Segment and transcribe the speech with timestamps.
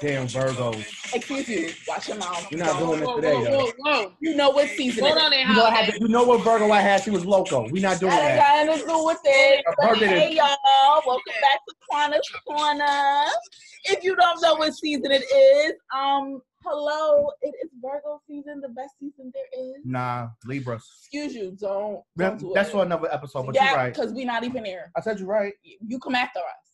[0.00, 1.14] Damn Virgos.
[1.14, 1.70] Excuse you.
[1.86, 2.50] Watch your mouth.
[2.50, 3.58] You're not doing this Whoa, today, whoa, though.
[3.58, 3.72] whoa,
[4.04, 4.12] whoa.
[4.20, 5.38] You know what season Hold it on is.
[5.40, 5.92] You know, I Holiday.
[5.92, 7.02] had, you know what Virgo I had?
[7.02, 7.68] She was loco.
[7.68, 8.66] We're not doing That ain't that.
[8.66, 9.64] got to do with it.
[9.66, 11.02] Her But hey, is- y'all.
[11.06, 13.30] Welcome back to Quana's Corner.
[13.84, 17.30] If you don't know what season it is, um, hello.
[17.42, 19.74] It is Virgo season, the best season there is.
[19.84, 20.88] Nah, Libras.
[21.00, 21.56] Excuse you.
[21.60, 22.00] Don't.
[22.16, 22.72] Don't do That's it.
[22.72, 23.92] for another episode, but yeah, you're right.
[23.94, 24.90] because we're not even here.
[24.96, 25.52] I said you're right.
[25.86, 26.69] You come after us.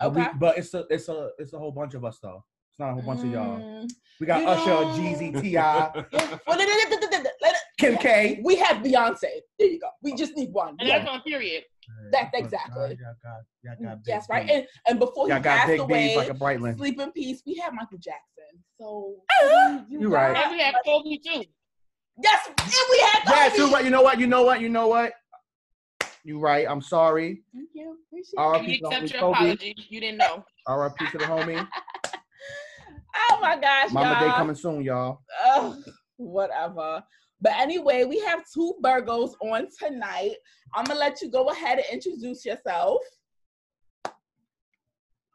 [0.00, 2.44] But, we- but it's a it's a it's a whole bunch of us though.
[2.70, 3.58] It's not a whole bunch of y'all.
[3.58, 3.90] Mm.
[4.20, 5.40] We got You Usher, know- Jeezy,
[6.14, 8.40] Ti, Kim K.
[8.44, 9.24] We have Beyonce.
[9.58, 9.88] There you go.
[10.02, 10.16] We oh.
[10.16, 10.76] just need one.
[10.78, 10.98] And Yeah.
[10.98, 11.64] that's on period.
[12.12, 12.98] That's oh exactly.
[13.00, 14.48] Y'all got, y'all got mm, That's right.
[14.48, 16.76] And, and before he Y'all got passed big away, beats like a Brightland.
[16.76, 17.42] sleep in peace.
[17.46, 18.62] We had Michael Jackson.
[18.78, 20.36] So ah, you're right.
[20.36, 21.44] And we have Kobe too.
[22.22, 23.62] Yes, and we had Yes, Kobe.
[23.64, 23.84] you right.
[23.84, 24.20] You know what?
[24.20, 24.60] You know what?
[24.60, 25.12] You know what?
[26.24, 26.66] You right.
[26.68, 27.42] I'm sorry.
[27.54, 27.96] Thank you.
[28.08, 28.36] Appreciate it.
[28.36, 28.78] We R.I.P.
[28.78, 29.32] to the accept homie your Kobe.
[29.36, 29.74] apology.
[29.88, 30.44] You didn't know.
[30.66, 31.06] R.I.P.
[31.12, 31.68] to the homie.
[33.32, 34.36] Oh my gosh, Mama Day y'all.
[34.36, 35.20] coming soon, y'all.
[35.46, 35.76] Ugh,
[36.16, 37.02] whatever.
[37.40, 40.34] But anyway, we have two Virgos on tonight.
[40.74, 43.00] I'm gonna let you go ahead and introduce yourself.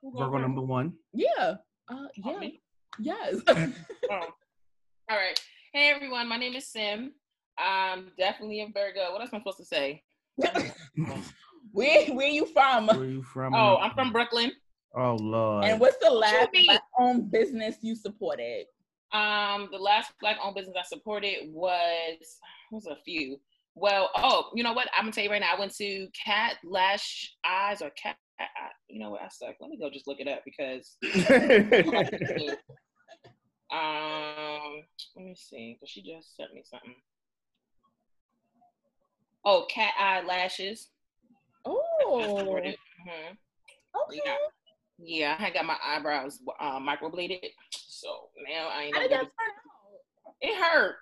[0.03, 0.93] Virgo number one.
[1.13, 1.55] Yeah.
[1.89, 2.39] Uh, yeah.
[2.39, 2.61] me?
[2.99, 3.35] Yes.
[3.47, 3.53] Oh.
[4.11, 5.39] All right.
[5.73, 7.11] Hey everyone, my name is Sym.
[7.57, 9.11] I'm definitely a Virgo.
[9.11, 10.03] What else am I supposed to say?
[11.71, 12.87] where Where you from?
[12.87, 13.53] Where you from?
[13.53, 14.51] Oh, I'm from Brooklyn.
[14.95, 15.65] Oh Lord.
[15.65, 16.65] And what's the last be.
[16.65, 18.65] black-owned business you supported?
[19.11, 22.39] Um, the last black owned business I supported was
[22.71, 23.39] was a few.
[23.75, 24.87] Well, oh, you know what?
[24.97, 25.53] I'm gonna tell you right now.
[25.55, 28.15] I went to Cat Lash Eyes or Cat.
[28.39, 28.45] I,
[28.89, 29.21] you know what?
[29.21, 29.55] I suck.
[29.59, 30.97] Let me go just look it up because
[33.71, 34.83] um,
[35.15, 35.77] let me see.
[35.79, 36.95] Cause she just sent me something.
[39.45, 40.89] Oh, Cat Eye Lashes.
[41.65, 41.71] I
[42.03, 42.75] Oh, supported.
[43.07, 43.37] Mhm.
[44.07, 44.21] okay.
[44.25, 44.35] Yeah.
[44.97, 48.95] Yeah, I had got my eyebrows uh, microbladed, so now I ain't.
[48.95, 49.29] How know did that turn
[50.41, 50.95] it, it hurt.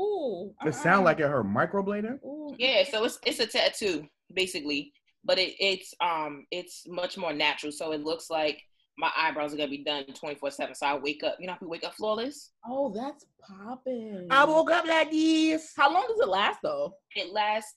[0.00, 0.54] Ooh.
[0.64, 2.22] it sound like it hurt microblading.
[2.24, 2.54] Ooh.
[2.58, 4.92] Yeah, so it's it's a tattoo basically,
[5.24, 7.70] but it, it's um it's much more natural.
[7.70, 8.62] So it looks like
[8.96, 10.74] my eyebrows are gonna be done twenty four seven.
[10.74, 12.52] So I wake up, you know, how people wake up flawless.
[12.66, 14.26] Oh, that's popping.
[14.30, 15.72] I woke up like this.
[15.76, 16.94] How long does it last though?
[17.14, 17.74] It lasts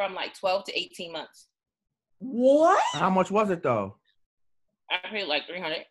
[0.00, 1.48] from like twelve to eighteen months.
[2.20, 2.82] What?
[2.94, 3.96] How much was it though?
[4.90, 5.84] I paid like three hundred.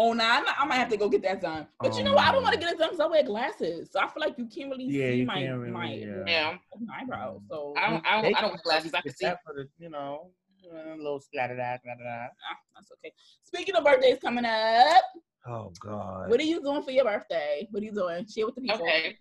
[0.00, 1.66] Oh, no, I'm, I might have to go get that done.
[1.80, 2.24] But you Oh, know what?
[2.24, 3.90] I don't want to get it done because I wear glasses.
[3.92, 6.24] So I feel like you can't really Yeah, see you my, can't really, my, yeah.
[6.24, 7.40] Yeah, my eyebrows.
[7.50, 8.94] So I don't I don't, I don't wear glasses.
[8.94, 9.26] I can see.
[9.44, 10.30] For the, you know,
[10.72, 12.28] a little splattered eye, splattered eye.
[12.48, 13.12] ah, that's okay.
[13.42, 15.02] Speaking of birthdays coming up,
[15.48, 16.28] Oh God.
[16.30, 17.66] what are you doing for your birthday?
[17.72, 18.24] What are you doing?
[18.28, 18.86] Share with the people.
[18.86, 19.16] Okay,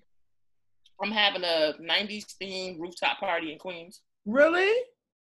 [1.02, 4.02] I'm having a '90s themed rooftop party in Queens.
[4.26, 4.72] Really?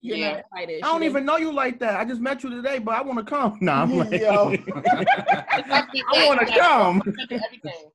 [0.00, 0.34] You're Yeah.
[0.34, 0.44] not.
[0.54, 1.98] I don't even know you like that.
[1.98, 3.58] I just met you today, but I want to come.
[3.62, 4.54] Nah, I'm like, Yo.
[4.74, 7.02] I want to come.
[7.30, 7.90] Everything.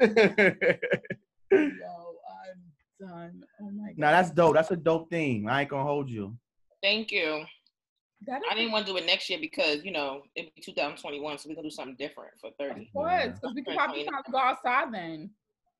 [1.50, 2.60] yo, I'm
[3.00, 3.42] done.
[3.60, 3.98] Oh my god.
[3.98, 4.54] nah, that's dope.
[4.54, 5.48] That's a dope thing.
[5.48, 6.36] I ain't gonna hold you.
[6.82, 7.44] Thank you.
[8.26, 10.60] that is I didn't want to do it next year because you know it'd be
[10.62, 12.82] 2021, so we can do something different for 30.
[12.82, 15.30] Of course, because we could probably try to go outside then.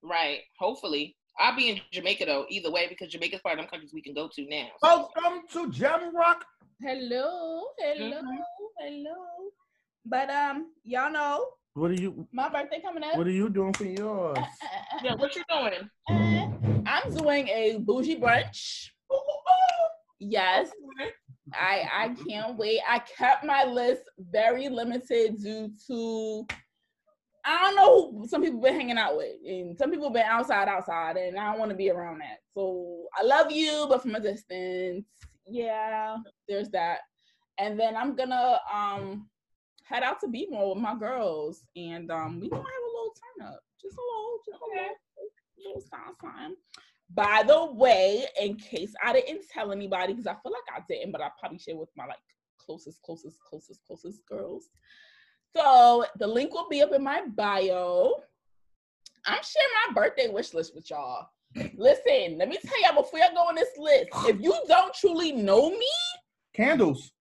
[0.02, 0.40] Right.
[0.58, 2.46] Hopefully, I'll be in Jamaica though.
[2.48, 4.68] Either way, because Jamaica's part of them countries we can go to now.
[4.82, 6.44] Oh, Welcome to Jam Rock.
[6.80, 8.38] Hello, hello, Mhm.
[8.80, 9.14] hello.
[10.04, 12.26] But um, y'all know What are you?
[12.32, 13.16] my birthday coming up.
[13.16, 14.36] What are you doing for yours?
[14.36, 15.88] Uh, uh, uh, Yeah, what you doing?
[16.10, 16.48] uh,
[16.86, 18.88] I'm doing a bougie brunch.
[20.18, 20.70] Yes,
[21.52, 22.80] I I can't wait.
[22.88, 26.46] I kept my list very limited due to
[27.44, 30.68] I don't know who some people been hanging out with, and some people been outside,
[30.68, 32.38] outside, and I don't want to be around that.
[32.54, 35.06] So I love you, but from a distance.
[35.48, 37.00] Yeah, there's that.
[37.58, 39.28] And then I'm gonna um
[39.84, 43.48] head out to Beatmore with my girls, and um we gonna have a little turn
[43.48, 44.96] up, just a little, just a little,
[45.66, 46.52] little sign, sign.
[47.14, 51.12] By the way, in case I didn't tell anybody, because I feel like I didn't,
[51.12, 52.16] but I probably shared with my like
[52.58, 54.68] closest, closest, closest, closest girls.
[55.54, 58.12] So the link will be up in my bio.
[59.26, 61.26] I'm sharing my birthday wish list with y'all.
[61.74, 64.08] Listen, let me tell y'all before y'all go on this list.
[64.26, 65.86] If you don't truly know me,
[66.54, 67.12] Candles.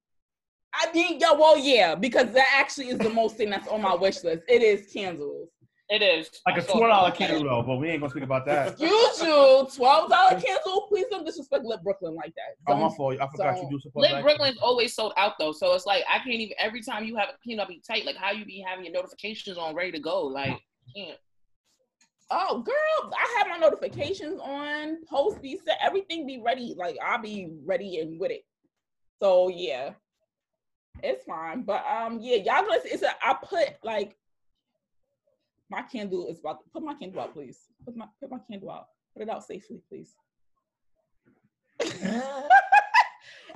[0.73, 3.93] I mean, yo, well, yeah, because that actually is the most thing that's on my
[3.93, 4.43] wish list.
[4.47, 5.49] It is candles.
[5.91, 8.69] It is Like a twelve dollar candle though, but we ain't gonna speak about that.
[8.69, 10.85] Excuse you, twelve dollar candle.
[10.87, 12.55] Please don't disrespect Lit Brooklyn like that.
[12.65, 13.17] Oh my Don't- fault.
[13.19, 14.09] I forgot you do support.
[14.09, 16.55] Lit Brooklyn's always sold out though, so it's like I can't even.
[16.57, 18.93] Every time you have a you know be tight, like how you be having your
[18.93, 20.61] notifications on ready to go, like
[20.95, 21.17] can't.
[22.33, 25.03] Oh, girl, I have my notifications on.
[25.09, 25.77] Post be set.
[25.83, 26.73] Everything be ready.
[26.77, 28.45] Like I'll be ready and with it.
[29.21, 29.91] So yeah.
[31.03, 32.79] It's fine, but um, yeah, y'all gonna.
[32.85, 33.09] It's a.
[33.23, 34.15] I put like
[35.71, 36.59] my candle is about.
[36.59, 37.57] to, Put my candle out, please.
[37.85, 38.87] Put my put my candle out.
[39.13, 40.15] Put it out safely, please.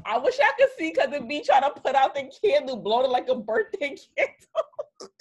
[0.06, 3.06] I wish I could see because it be trying to put out the candle, blowing
[3.06, 5.12] it like a birthday candle.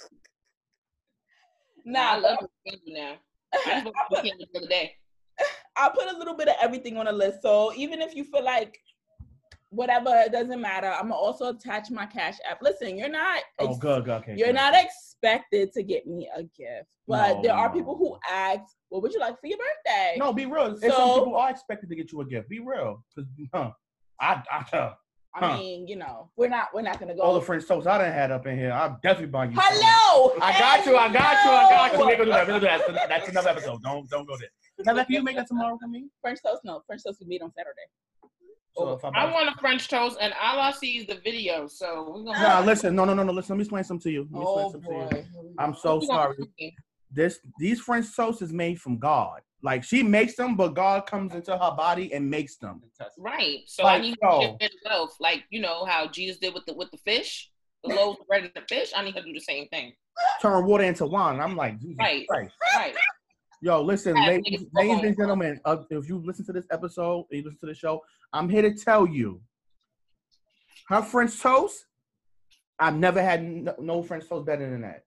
[1.83, 3.15] Nah, I love the candle now.
[3.65, 4.93] I just bought the candle the other day.
[5.77, 7.41] I put a little bit of everything on the list.
[7.41, 8.79] So even if you feel like
[9.75, 10.87] whatever, it doesn't matter.
[10.87, 12.59] I'm gonna also attach my cash app.
[12.61, 14.13] Listen, you're not Oh, ex- good, good.
[14.21, 14.35] Okay.
[14.37, 14.55] you're good.
[14.55, 16.87] not expected to get me a gift.
[17.07, 17.73] But No, there are no.
[17.75, 20.15] people who ask, what would you like for your birthday?
[20.17, 20.65] No, be real.
[20.67, 22.49] And some people are expected to get you a gift.
[22.49, 23.03] Be real.
[23.15, 23.71] 'Cause, huh,
[24.19, 24.93] I, I, uh,
[25.35, 25.57] I huh.
[25.57, 27.21] mean, you know, we're not we're not gonna go.
[27.21, 29.57] all the French toast I done had up in here, I'm definitely buying you.
[29.61, 30.33] Hello.
[30.41, 30.95] I got you.
[30.95, 31.51] I got you.
[31.51, 31.99] I got you.
[31.99, 32.47] We're gonna do that.
[32.47, 33.09] We're gonna do that.
[33.09, 33.83] That's- another episode.
[33.83, 34.49] Don't don't go there.
[34.93, 36.09] Now, can you make that tomorrow for me?
[36.21, 36.81] French toast, no.
[36.87, 37.85] French toast we meet on Saturday.
[38.77, 41.15] So oh, if I, I want a French toast, and all I see is the
[41.15, 41.67] video.
[41.67, 42.41] So we're gonna.
[42.41, 42.93] Nah, listen.
[42.93, 43.31] No, no, no, no.
[43.31, 43.53] Listen.
[43.53, 44.21] Let me explain something to you.
[44.23, 45.23] Let me explain Oh something to you.
[45.43, 45.53] boy.
[45.57, 46.35] I'm so sorry.
[47.11, 49.41] This these French toast is made from God.
[49.61, 52.81] Like she makes them, but God comes into her body and makes them.
[53.17, 53.59] Right.
[53.65, 54.39] So Like, I need yo.
[54.41, 57.49] to share the wealth, like you know how Jesus did with the with the fish,
[57.83, 58.91] the loaves of bread and the fish.
[58.95, 59.93] I need to do the same thing.
[60.41, 61.39] Turn water into wine.
[61.39, 62.27] I'm like, Jesus Right.
[62.27, 62.53] Christ.
[62.75, 62.95] Right.
[63.65, 67.41] Yo, listen, Yeah, ladies, ladies and gentlemen, uh, if you listen to this episode, you
[67.41, 67.99] listen to the show,
[68.31, 69.41] I'm here to tell you,
[70.89, 71.83] her French toast,
[72.77, 75.01] I've never had no, no French toast better than that.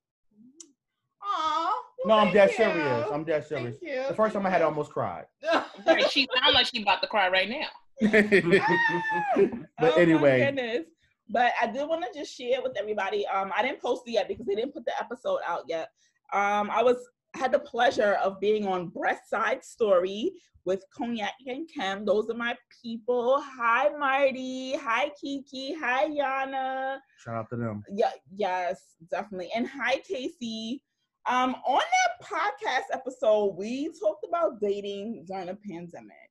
[1.22, 1.75] Aw,
[2.05, 2.56] No, I'm dead you.
[2.56, 3.06] serious.
[3.12, 3.76] I'm dead serious.
[3.81, 4.08] Thank you.
[4.08, 5.26] The first time I had, I almost cried.
[5.87, 6.10] Right.
[6.10, 7.69] She sounds like she about to cry right now.
[8.00, 10.87] but Oh, my anyway, goodness.
[11.28, 13.25] But I did want to just share with everybody.
[13.28, 15.90] Um, I didn't post it yet because they didn't put the episode out yet.
[16.32, 16.96] Um, I was
[17.38, 20.32] had the pleasure of being on Breast Side Story
[20.64, 22.05] with Cognac and Kim.
[22.05, 23.40] Those are my people.
[23.40, 24.75] Hi Marty.
[24.76, 25.75] Hi Kiki.
[25.75, 26.99] Hi Yana.
[27.19, 27.85] shout out to them.
[27.90, 29.50] Yeah, yes, definitely.
[29.55, 30.82] And hi Casey.
[31.29, 36.31] Um, on that podcast episode, we talked about dating during a pandemic.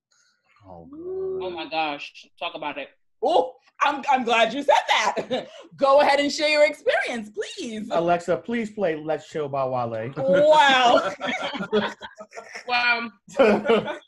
[0.67, 0.89] Oh,
[1.41, 2.27] Oh my gosh.
[2.37, 2.89] Talk about it.
[3.23, 5.47] Oh, I'm I'm glad you said that.
[5.77, 7.87] Go ahead and share your experience, please.
[7.91, 10.13] Alexa, please play Let's Chill by Wale.
[10.17, 11.13] wow.
[12.67, 13.09] Well,
[13.39, 13.99] remember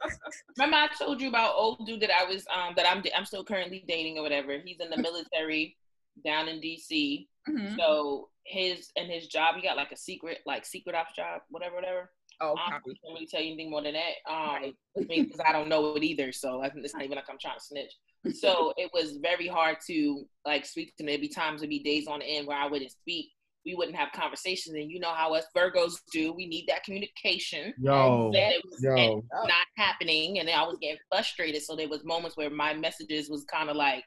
[0.75, 3.83] I told you about old dude that I was um that I'm I'm still currently
[3.87, 4.57] dating or whatever.
[4.63, 5.77] He's in the military
[6.25, 7.27] down in DC.
[7.47, 7.77] Mhm.
[7.77, 11.75] So his and his job, he got like a secret like secret ops job, whatever,
[11.75, 12.11] whatever.
[12.41, 14.13] Oh, I can't really tell you anything more than that.
[14.31, 14.75] Um, Right.
[14.95, 16.31] because I don't know it either.
[16.31, 17.93] So I think it's not even like I'm trying to snitch.
[18.33, 21.07] So it was very hard to like speak to him.
[21.07, 23.27] There'd be times, there'd be days on end where I wouldn't speak.
[23.65, 26.31] We wouldn't have conversations, and you know how us Virgos do.
[26.31, 27.73] We need that communication.
[27.77, 29.21] Yo, And it was yo.
[29.33, 31.61] Not happening, and then I was getting frustrated.
[31.61, 34.05] So there was moments where my messages was kind of like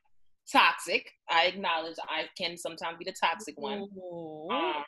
[0.50, 1.10] toxic.
[1.30, 3.88] I acknowledge I can sometimes be the toxic one.
[4.50, 4.84] Um,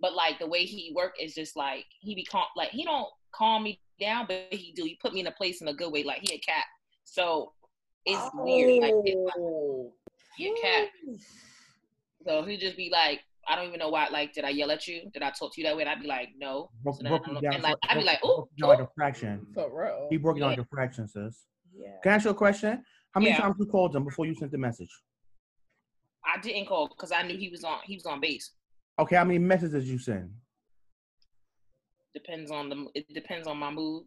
[0.00, 3.08] but like the way he work is just like he be calm, like he don't
[3.32, 4.84] calm me down, but he do.
[4.84, 6.02] He put me in a place in a good way.
[6.02, 6.64] Like he a cat,
[7.04, 7.52] so
[8.08, 8.82] it's weird.
[8.82, 9.92] Like it's like Oh.
[10.36, 10.88] he a cat,
[12.26, 14.08] so he just be like, I don't even know why.
[14.08, 15.10] Like, did I yell at you?
[15.12, 15.82] Did I talk to you that way?
[15.82, 16.70] And I'd be like, no.
[16.82, 18.68] Broke, So then broke down, and like, broke, I'd be like, oh, ooh, you down
[18.70, 18.84] like ooh.
[18.84, 19.46] a fraction.
[19.54, 20.08] For real.
[20.10, 20.56] He broke you down Yeah.
[20.58, 21.44] like a fraction, sis.
[21.74, 21.92] yeah.
[22.02, 22.82] Can I ask you a question?
[23.14, 23.38] How many Yeah.
[23.40, 24.90] times you called him before you sent the message?
[26.24, 27.78] I didn't call because I knew he was on.
[27.84, 28.50] He was on base.
[28.98, 30.30] Okay, how many messages you send?
[32.14, 32.86] Depends on the.
[32.94, 34.04] It depends on my mood.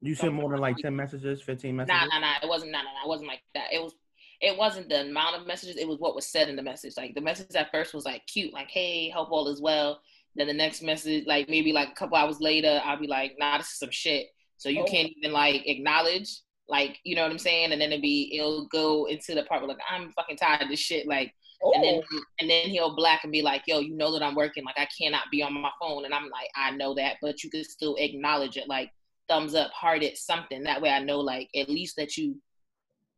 [0.00, 2.00] You sent more than like ten messages, fifteen messages.
[2.00, 2.34] Nah, nah, nah.
[2.42, 2.72] It wasn't.
[2.72, 3.04] Nah, nah, nah.
[3.04, 3.72] It wasn't like that.
[3.72, 3.94] It was.
[4.40, 5.76] It wasn't the amount of messages.
[5.76, 6.94] It was what was said in the message.
[6.96, 10.00] Like the message at first was like cute, like "Hey, hope all is well."
[10.36, 13.58] Then the next message, like maybe like a couple hours later, I'll be like, "Nah,
[13.58, 14.84] this is some shit." So you Oh.
[14.84, 16.30] can't even like acknowledge,
[16.68, 17.72] like you know what I'm saying.
[17.72, 20.68] And then it'll be, it'll go into the part where like I'm fucking tired of
[20.68, 21.34] this shit, like.
[21.74, 22.20] And then Oh.
[22.38, 24.64] and then he'll black and be like, "Yo, you know that I'm working.
[24.64, 27.50] Like I cannot be on my phone." And I'm like, "I know that, but you
[27.50, 28.68] can still acknowledge it.
[28.68, 28.92] Like
[29.28, 30.62] thumbs up, heart it, something.
[30.62, 32.36] That way I know like at least that you,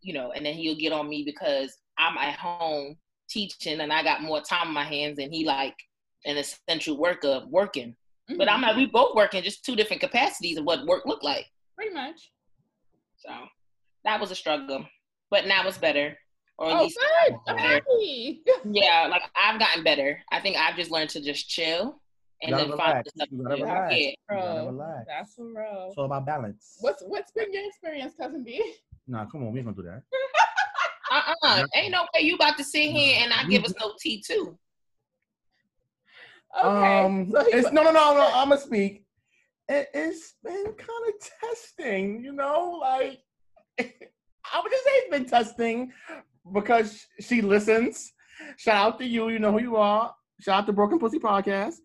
[0.00, 2.96] you know." And then he'll get on me because I'm at home
[3.28, 5.76] teaching and I got more time on my hands, and he like
[6.26, 7.96] an essential worker working.
[8.28, 8.52] But Mhm.
[8.52, 11.46] I'm like, we both working just two different capacities of what work look like.
[11.76, 12.30] pretty much.
[13.16, 13.30] So
[14.04, 14.86] that was a struggle,
[15.30, 16.18] but now it's better.
[16.58, 17.36] Or at Oh, least good.
[17.48, 18.42] I'm happy.
[18.70, 20.22] yeah, like I've gotten better.
[20.30, 22.02] I think I've just learned to just chill
[22.42, 23.10] and then find relax.
[23.30, 23.96] You gotta.
[23.96, 24.10] Yeah.
[24.28, 25.04] Bro.
[25.06, 25.86] That's for real.
[25.88, 26.76] It's all about balance.
[26.80, 28.74] What's what's been your experience, cousin B?
[29.06, 30.02] Nah, come on, we ain't gonna do that.
[31.12, 31.66] Uh-uh.
[31.74, 34.56] Ain't no way you about to sit here and not give us no tea too.
[36.56, 37.04] Okay.
[37.04, 38.30] Um, so it's no, no, no, no.
[38.32, 39.04] I'm gonna speak.
[39.68, 42.78] It, it's been kind of testing, you know.
[42.80, 43.18] Like
[43.80, 45.92] I would just say it's been testing
[46.52, 48.12] because she listens
[48.56, 49.28] Shout out to you.
[49.28, 50.14] You know who you are.
[50.40, 51.76] Shout out to Broken Pussy Podcast.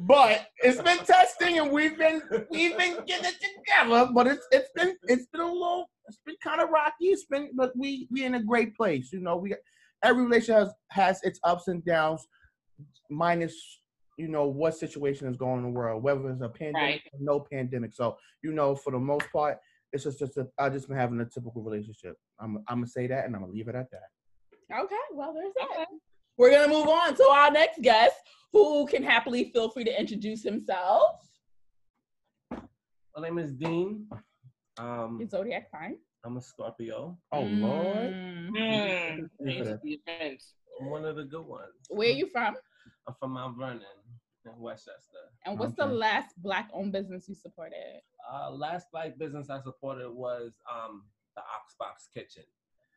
[0.00, 4.10] But it's been testing and we've been we've been getting it together.
[4.12, 7.06] But it's it's been it's been a little it's been kind of rocky.
[7.06, 9.12] It's been but we we in a great place.
[9.12, 9.54] You know, we
[10.02, 12.26] every relationship has, has its ups and downs,
[13.10, 13.54] minus
[14.18, 17.02] you know what situation is going on in the world, whether it's a pandemic Right.
[17.12, 17.92] or no pandemic.
[17.94, 19.58] So you know, for the most part,
[19.92, 22.16] it's just just a, I just been having a typical relationship.
[22.40, 24.08] I'm I'm gonna say that and I'm gonna leave it at that.
[24.84, 25.86] Okay, well, there's that.
[26.38, 28.16] We're gonna move on to our next guest,
[28.52, 31.20] who can happily feel free to introduce himself.
[32.50, 34.08] My name is Dean.
[34.78, 35.98] Um, Your zodiac sign.
[36.24, 37.18] I'm a Scorpio.
[37.32, 38.12] Oh Lord.
[38.12, 38.50] Mm.
[38.50, 39.28] Mm.
[39.44, 39.82] Thank you for that.
[39.82, 40.54] The events.
[40.80, 41.72] I'm one of the good ones.
[41.90, 42.56] Where are you from?
[43.06, 43.82] I'm from Mount Vernon
[44.46, 45.18] in Westchester.
[45.44, 48.00] And what's the last black-owned business you supported?
[48.32, 51.02] Uh, last black business I supported was um,
[51.36, 52.44] the Oxbox Kitchen.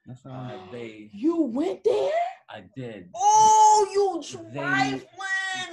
[0.05, 0.67] That's Uh, all.
[0.71, 2.12] they, You went there?
[2.50, 3.09] I did.
[3.15, 4.21] Oh, you
[4.51, 5.01] They- trifling!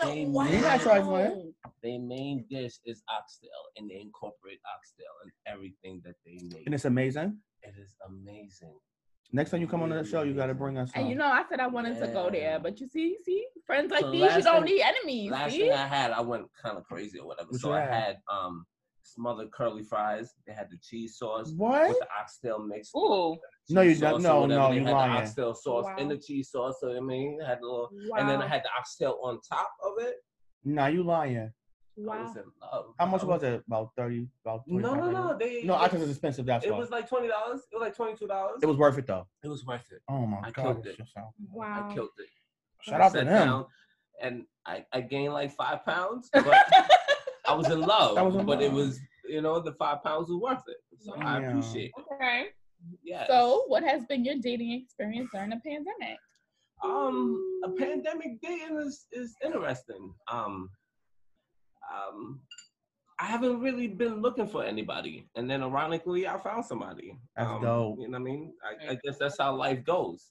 [0.03, 0.45] they- wow.
[0.47, 1.55] You're not trifling.
[1.83, 6.65] Their main dish is oxtail, and they incorporate oxtail in everything that they make.
[6.65, 7.39] And it's amazing.
[7.63, 8.79] It is amazing.
[9.35, 10.91] Next time you come on the show, you gotta bring us.
[10.95, 13.91] And you know, I said I wanted to go there, but you see, see, friends
[13.91, 15.31] like So these, you don't thing- need enemies.
[15.31, 15.61] Last see?
[15.61, 17.49] thing I had, I went kind of crazy or whatever.
[17.51, 17.91] What so I had?
[17.93, 18.67] had um
[19.03, 20.35] smothered curly fries.
[20.47, 21.89] They had the cheese sauce what?
[21.89, 22.91] with the oxtail mix.
[22.95, 23.37] Ooh.
[23.71, 25.13] No, you cheese don't- sauce or no, no, They you had lying.
[25.13, 26.15] the oxtail sauce in Wow.
[26.15, 26.77] the cheese sauce.
[26.81, 28.19] So I mean, it had a little, wow.
[28.19, 30.17] and then I had the oxtail on top of it.
[30.65, 31.39] Nah, you lying.
[31.39, 31.51] I
[31.97, 32.23] wow.
[32.25, 32.87] was in love.
[32.99, 33.63] How much was it?
[33.67, 34.27] About thirty.
[34.45, 35.37] About No, no, no.
[35.39, 36.47] They No, I they- think it was expensive.
[36.47, 36.79] That's It why.
[36.79, 37.61] was like twenty dollars.
[37.71, 38.59] It was like twenty two dollars.
[38.63, 39.27] It was worth it though.
[39.45, 40.03] It was worth it.
[40.09, 40.55] Oh my I god.
[40.55, 40.97] killed it.
[40.97, 41.13] just
[41.53, 41.89] Wow.
[41.91, 42.29] I killed it.
[42.81, 43.47] Shout I out to sat them.
[43.49, 43.67] down
[44.21, 46.47] And I, I gained like five pounds, but
[47.47, 48.17] I was in love.
[48.19, 50.77] I was in but it was, you know, the five pounds was worth it.
[51.01, 52.05] So I appreciate it.
[52.15, 52.47] Okay.
[53.03, 53.27] Yes.
[53.29, 56.19] So, what has been your dating experience during the pandemic?
[56.85, 60.15] um, a pandemic dating is is interesting.
[60.31, 60.69] Um,
[61.93, 62.41] um,
[63.19, 67.17] I haven't really been looking for anybody, and then ironically, I found somebody.
[67.37, 67.99] That's um, dope.
[68.01, 68.53] You know what I mean?
[68.65, 70.31] I, I guess that's how life goes.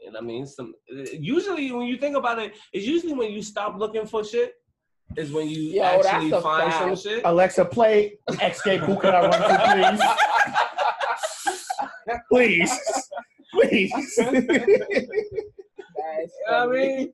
[0.00, 0.46] You know what I mean?
[0.46, 4.54] Some usually when you think about it, it's usually when you stop looking for shit
[5.16, 7.22] is when you Yo, that's actually a find some shit.
[7.24, 8.80] Alexa, play Xscape.
[8.80, 10.54] Who can I run to, please?
[12.30, 12.72] please,
[13.52, 13.92] please.
[16.50, 17.12] I mean,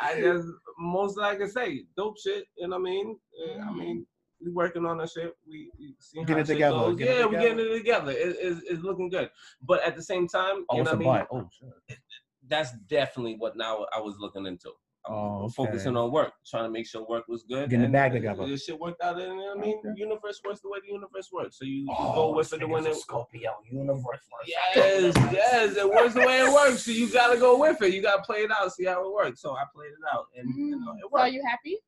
[0.00, 0.46] I just
[0.78, 2.44] most like I can say dope shit.
[2.56, 3.18] You know what I mean?
[3.42, 3.78] Uh, I Mhm.
[3.78, 4.06] mean,
[4.40, 5.34] we working on that shit.
[5.48, 6.96] We, we see Get how it shit together, goes.
[6.98, 7.48] get it yeah, we together.
[7.56, 8.10] getting it together.
[8.12, 9.30] It, it's, it's looking good.
[9.62, 11.26] But at the same time, Oh, you know what I mean?
[11.32, 11.98] Oh, shit.
[12.46, 14.70] That's definitely what now I was looking into.
[15.08, 15.52] I Oh, okay.
[15.54, 17.70] Focusing on work, trying to make sure work was good.
[17.70, 18.46] Getting the and bag together.
[18.46, 19.18] This shit worked out.
[19.20, 19.78] And, you know what I mean?
[19.78, 19.88] Okay.
[19.96, 21.58] Universe works the way the universe works.
[21.58, 24.04] So you, you Oh, go with it this when nigga's it a Scorpio universe.
[24.04, 24.24] works.
[24.46, 26.82] Yes, yes, it works the way it works.
[26.84, 27.92] So you gotta go with it.
[27.94, 29.40] You gotta play it out, see how it works.
[29.40, 30.98] So I played it out, and you know, Mm.
[30.98, 31.78] it So, are you happy?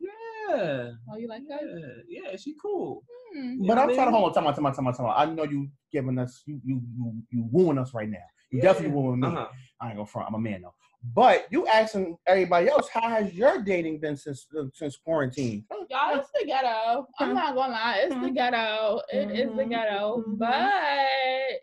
[0.00, 2.02] Yeah, Are you like yeah, that?
[2.08, 2.36] yeah.
[2.36, 3.04] She cool.
[3.34, 3.58] Hmm.
[3.66, 4.34] But know I'm what I trying to hold on.
[4.34, 5.14] Time out, time out, time out, time out.
[5.18, 8.18] I know you giving us, you, you, you, you wooing us right now.
[8.50, 9.28] You definitely wooing me.
[9.28, 9.48] Uh-huh.
[9.80, 10.28] I ain't gonna front.
[10.28, 10.74] I'm a man though.
[11.14, 15.64] But you asking everybody else, how has your dating been since uh, since quarantine?
[15.90, 17.06] Y'all, it's the ghetto.
[17.20, 19.00] I'm not gonna lie, it's the ghetto.
[19.12, 19.70] It is the Mhm.
[19.70, 20.24] ghetto.
[20.26, 20.38] Mhm.
[20.38, 21.60] But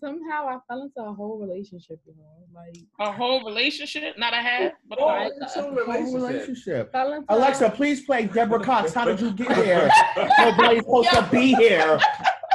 [0.00, 2.24] somehow I fell into a whole relationship, you know.
[2.54, 5.32] Like A whole relationship, not a half, but a Oh, whole.
[5.40, 6.14] it's a Whole relationship.
[6.14, 6.92] relationship.
[6.92, 8.92] fell into Alexa, please play Deborah Cox.
[8.92, 9.90] How did you get here?
[10.38, 11.98] Nobody's supposed to be here.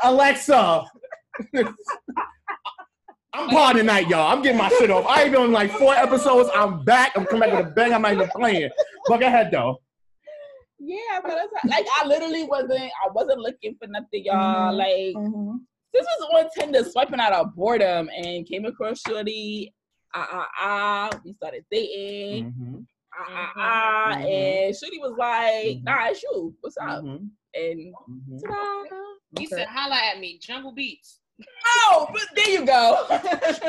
[0.03, 0.85] Alexa.
[3.33, 4.29] I'm partying tonight, y'all.
[4.31, 5.05] I'm getting my shit off.
[5.07, 6.49] I ain't been like four episodes.
[6.53, 7.13] I'm back.
[7.15, 7.93] I'm coming back with a bang.
[7.93, 8.69] I'm not even playing.
[9.07, 9.77] But go ahead though.
[10.79, 14.73] Yeah, but it's like I literally wasn't I wasn't looking for nothing, y'all.
[14.73, 14.77] Mhm.
[14.77, 15.15] Like
[15.93, 19.73] this was on Tinder swiping out of boredom and came across Shorty.
[20.13, 21.09] Ah ah ah.
[21.23, 22.53] We started dating.
[22.53, 22.85] Mhm.
[23.17, 24.15] Ah ah ah.
[24.15, 24.67] Mhm.
[24.67, 25.83] And Shorty was like, Mhm.
[25.83, 26.55] nah, it's you.
[26.61, 27.03] What's up?
[27.03, 27.29] Mhm.
[27.53, 28.41] And Mhm.
[28.43, 28.95] ta-da.
[29.39, 29.55] He Okay.
[29.55, 31.19] said, "Holla at me, Jungle Beats."
[31.65, 33.05] Oh, but there you go.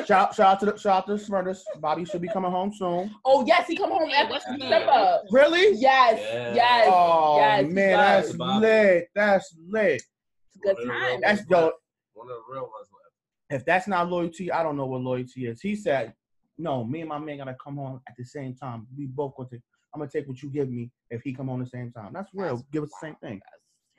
[0.04, 1.62] Shout, shout out to the shout out to the Shmurdas.
[1.80, 3.14] Bobby should be coming home soon.
[3.24, 4.68] oh yes, he come home Yeah, after what's his name?
[4.70, 5.22] December.
[5.30, 5.74] Really?
[5.76, 6.54] Yes, Yeah.
[6.54, 6.88] yes.
[6.92, 8.66] Oh yes, man, that's Bobby.
[8.66, 9.08] lit.
[9.14, 9.94] That's lit.
[9.94, 11.20] It's a good One of the time.
[11.22, 11.74] That's dope.
[12.14, 12.28] Left.
[12.28, 13.60] One of the real ones left.
[13.60, 15.60] If that's not loyalty, I don't know what loyalty is.
[15.60, 16.14] He said,
[16.58, 18.86] "No, me and my man gotta come home at the same time.
[18.96, 19.60] We both gonna take.
[19.94, 22.12] I'm gonna take what you give me if he come home the same time.
[22.14, 22.56] That's real.
[22.56, 23.40] That's give us the same thing.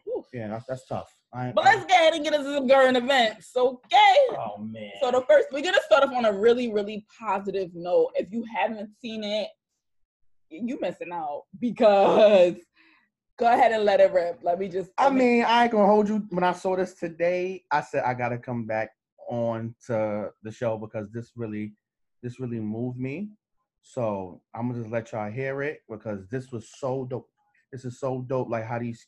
[0.05, 0.23] Whew.
[0.33, 1.07] Yeah, that's, that's tough.
[1.31, 4.17] I, But I- let's go ahead and get into some current events, okay?
[4.31, 4.89] oh man.
[4.99, 8.11] So the first, we're gonna start off on a really, really positive note.
[8.15, 9.49] If you haven't seen it,
[10.49, 12.55] you missing out because
[13.37, 14.39] go ahead and let it rip.
[14.41, 14.91] Let me just.
[14.97, 16.25] I mean, I ain't gonna hold you.
[16.29, 18.91] When I saw this today, I said I gotta come back
[19.29, 21.73] on to the show because this really
[22.21, 23.29] this really moved me.
[23.81, 27.29] So I'm gonna just let y'all hear it because this was so dope.
[27.71, 29.07] This is so dope, like how these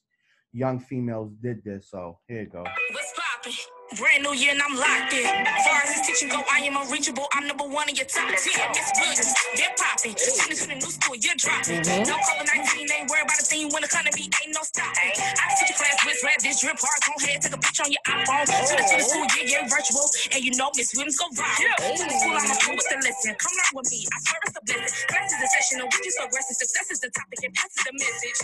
[0.52, 1.90] young females did this.
[1.90, 2.64] So here you go.
[2.92, 3.75] What's poppin'?
[3.94, 5.30] Brand new year and I'm locked in.
[5.68, 7.30] Far as this teaching go, I am unreachable.
[7.38, 8.34] I'm number one in your top 10.
[8.34, 10.18] It's Williams, they're popping.
[10.18, 11.84] Time to the new school, you're dropping.
[11.84, 12.08] Mhm.
[12.10, 15.14] No COVID 19, ain't worried about a thing when economy ain't no stopping.
[15.20, 17.00] I teach a class with red, this drip hard.
[17.04, 18.48] Go ahead, take a picture on your iPhone.
[18.48, 20.08] Send it to the school, yeah, yeah, virtual.
[20.32, 21.76] And you know Miss Williams go viral.
[22.00, 23.36] To the school, I'm a fool with the listen.
[23.36, 25.08] Come learn with me, I swear it's a blessing.
[25.12, 26.58] Class is a session, and we just aggressive.
[26.64, 28.40] Success is the topic, and pass is the message.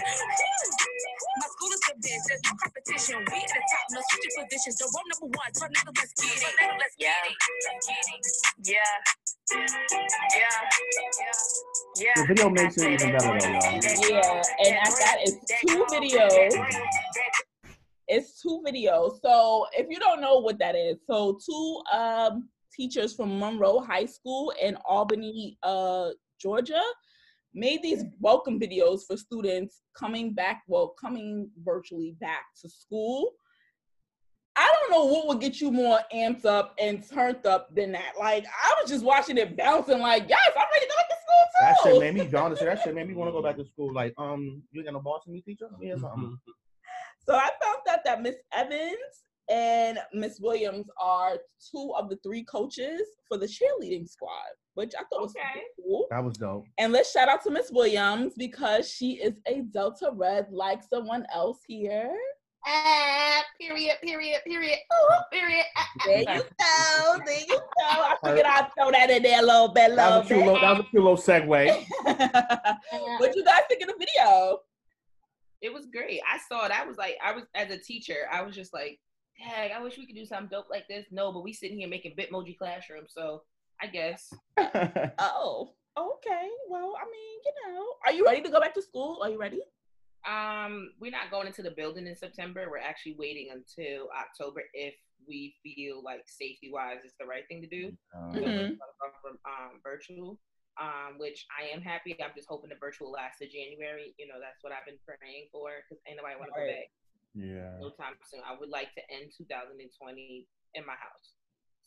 [1.39, 3.15] My school is the best, there's no competition.
[3.31, 4.75] We at the top, no switching positions.
[4.77, 6.41] The road number one, tornado, let's get it.
[6.41, 7.23] Tornado, let's get
[7.87, 8.25] get it.
[8.63, 8.77] Yeah.
[10.37, 10.59] Yeah.
[11.99, 12.15] Yeah.
[12.15, 13.71] The video makes it even better though, y'all.
[14.09, 16.53] Yeah, and I got it's two videos.
[18.07, 19.19] It's two videos.
[19.21, 24.05] So if you don't know what that is, so two um teachers from Monroe High
[24.05, 26.09] School in Albany, uh,
[26.41, 26.81] Georgia,
[27.53, 33.33] made these welcome videos for students coming back, well, coming virtually back to school.
[34.55, 38.13] I don't know what would get you more amped up and turned up than that.
[38.19, 41.15] Like I was just watching it bouncing, like, yes, I'm ready to go back to
[41.15, 41.61] school too.
[41.61, 43.65] That shit made me, be honest, that shit made me want to go back to
[43.65, 43.93] school.
[43.93, 45.69] Like, um, you gonna boss me, teacher?
[45.81, 46.37] Yeah, something.
[47.25, 48.95] So I found out that Miss Evans
[49.49, 51.37] and Miss Williams are
[51.71, 54.29] two of the three coaches for the cheerleading squad,
[54.73, 55.41] which I thought was Okay.
[55.53, 56.07] super cool.
[56.09, 56.65] That was dope.
[56.77, 61.25] And let's shout out to Miss Williams because she is a Delta Red like someone
[61.33, 62.11] else here.
[62.65, 64.77] Ah, period, period, period.
[64.93, 65.65] Ooh, period.
[65.75, 66.03] Ah, ah.
[66.05, 67.19] There you go.
[67.25, 67.59] There you go.
[67.79, 70.61] I figured I'd throw that in there a little bit, That was a cute little,
[70.61, 71.47] that was a cute little segue.
[71.47, 71.87] bit.
[73.19, 74.59] what you guys think of the video?
[75.61, 76.21] It was great.
[76.31, 76.71] I saw it.
[76.71, 78.99] I was like, I was as a teacher, I was just like,
[79.37, 81.05] dang, I wish we could do something dope like this.
[81.11, 83.41] No, but we sitting here making Bitmoji classroom, so
[83.81, 84.31] I guess.
[85.19, 86.47] Oh, okay.
[86.69, 89.19] Well, I mean, you know, are you ready to go back to school?
[89.21, 89.61] Are you ready?
[90.27, 92.67] Um, we're not going into the building in September.
[92.69, 94.93] We're actually waiting until October if
[95.27, 97.93] we feel like safety wise it's the right thing to do.
[98.17, 98.73] Um, mm-hmm.
[99.21, 100.39] from um, virtual,
[100.81, 102.15] um, which I am happy.
[102.21, 104.13] I'm just hoping the virtual lasts to January.
[104.17, 106.89] You know, that's what I've been praying for because ain't nobody want to go back
[107.33, 107.77] yeah.
[107.79, 108.41] no time soon.
[108.45, 111.35] I would like to end 2020 in my house.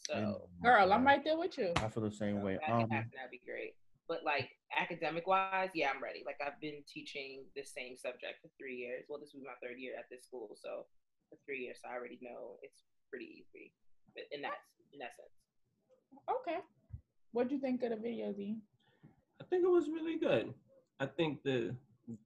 [0.09, 1.73] So Girl, I'm right there with you.
[1.77, 2.55] I feel the same way.
[2.55, 3.75] if that can Um, happen, that'd be great.
[4.08, 6.22] But like academic wise, yeah, I'm ready.
[6.26, 9.04] Like I've been teaching the same subject for three years.
[9.08, 10.86] Well, this will be my third year at this school, so
[11.30, 13.72] for three years, so I already know it's pretty easy.
[14.14, 14.60] But in that
[14.92, 15.32] in that sense.
[16.28, 16.60] Okay.
[17.32, 18.58] What'd you think of the video, D?
[19.40, 20.54] I think it was really good.
[21.00, 21.74] I think the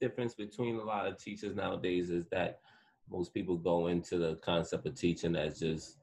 [0.00, 2.60] difference between a lot of teachers nowadays is that
[3.10, 5.97] most people go into the concept of teaching as just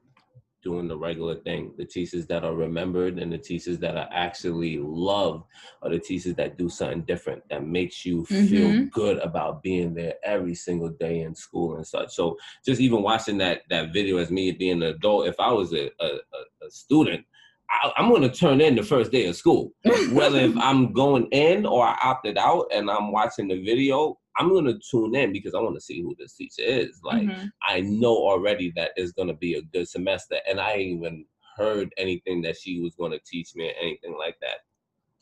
[0.66, 1.72] doing the regular thing.
[1.78, 5.44] The teachers that are remembered and the teachers that are actually loved
[5.84, 8.92] are the teachers that do something different that makes you feel Mhm.
[8.92, 12.14] good about being there every single day in school and such.
[12.14, 15.72] So just even watching that that video as me being an adult, if I was
[15.72, 17.24] a, a, a- student,
[17.70, 19.72] I, I'm going to turn in the first day of school
[20.12, 24.54] whether if I'm going in or I opted out and I'm watching the video, I'm
[24.54, 27.00] gonna tune in because I want to see who this teacher is.
[27.04, 27.52] Like Mhm.
[27.64, 31.26] I know already that it's gonna be a good semester, and I ain't even
[31.58, 34.60] heard anything that she was gonna teach me or anything like that.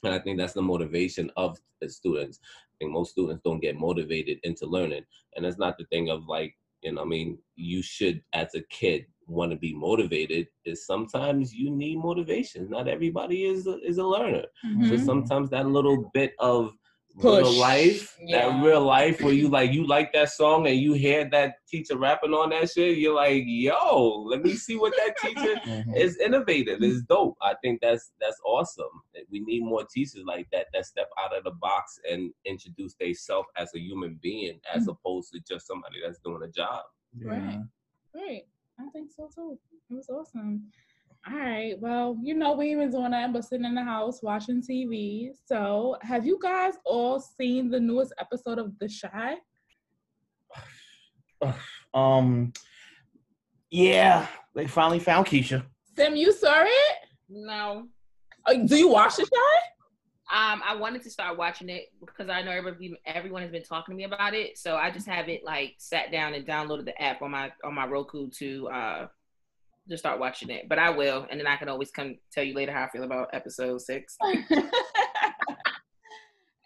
[0.04, 2.40] And I think that's the motivation of the students.
[2.44, 6.28] I think most students don't get motivated into learning, and it's not the thing of
[6.28, 7.02] like you know.
[7.04, 10.48] I mean, you should as a kid want to be motivated.
[10.66, 12.70] Is sometimes you need motivation.
[12.70, 14.46] Not everybody is a, is a learner.
[14.82, 15.06] So Mhm.
[15.06, 16.74] sometimes that little bit of
[17.20, 17.44] Push.
[17.44, 18.50] real life, Yeah.
[18.50, 21.96] that real life where you like you like that song and you hear that teacher
[21.96, 25.96] rapping on that shit, you're like, yo, let me see what that teacher mhm.
[25.96, 27.38] is innovative, is dope.
[27.42, 29.02] I think that's that's awesome.
[29.30, 33.48] We need more teachers like that that step out of the box and introduce themselves
[33.58, 36.82] as a human being as opposed to just somebody that's doing a job.
[37.22, 37.60] Right.
[38.16, 38.44] Right.
[38.80, 39.60] I think so too.
[39.92, 40.72] It was awesome.
[41.26, 41.80] All right.
[41.80, 45.30] Well, you know, we ain't been doing that but sitting in the house watching TV.
[45.46, 49.36] So, have you guys all seen the newest episode of The Chi?
[51.94, 52.54] Um,
[53.70, 55.64] yeah, they finally found Keisha.
[55.96, 56.98] Sym, you saw it?
[57.30, 57.88] No.
[58.46, 59.60] Uh, do you watch The Chi?
[60.32, 63.94] Um, I wanted to start watching it because I know everybody, everyone has been talking
[63.94, 64.58] to me about it.
[64.58, 67.86] So I just haven't like sat down and downloaded the app on my on my
[67.86, 69.08] Roku to uh
[69.90, 70.68] to start watching it.
[70.70, 73.04] But I will, and then I can always come tell you later how I feel
[73.04, 74.18] about episode six.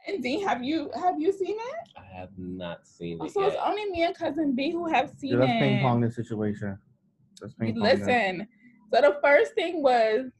[0.07, 1.89] and Dean, have you have you seen it?
[1.97, 5.33] I have not seen it so it's only me and cousin B who have seen
[5.33, 5.59] Yeah, let's it.
[5.59, 6.77] ping pong this situation.
[7.41, 7.99] Let's ping pong this.
[7.99, 8.47] Listen,
[8.93, 10.31] so the first thing was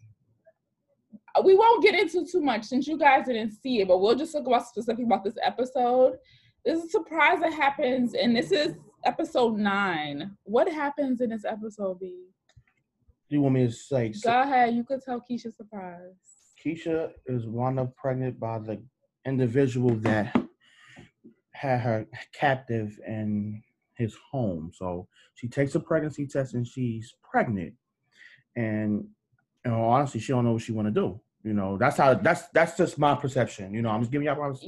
[1.43, 4.33] we won't get into too much since you guys didn't see it, but we'll just
[4.33, 6.17] talk about specific about this episode.
[6.65, 10.35] There's a surprise that happens, and this is episode nine.
[10.43, 12.27] What happens in this episode, B?
[13.29, 14.13] Do you want me to say?
[14.23, 16.13] Go ahead, you could tell Keisha surprise.
[16.63, 18.81] Keisha is wound up pregnant by the
[19.25, 20.35] individual that
[21.51, 23.61] had her captive in
[23.95, 24.71] his home.
[24.73, 27.73] So she takes a pregnancy test and she's pregnant.
[28.55, 29.07] And
[29.65, 31.19] you know, honestly, she don't know what she want to do.
[31.43, 33.73] You know, that's how that's that's just my perception.
[33.73, 34.61] You know, I'm just giving y'all my pers-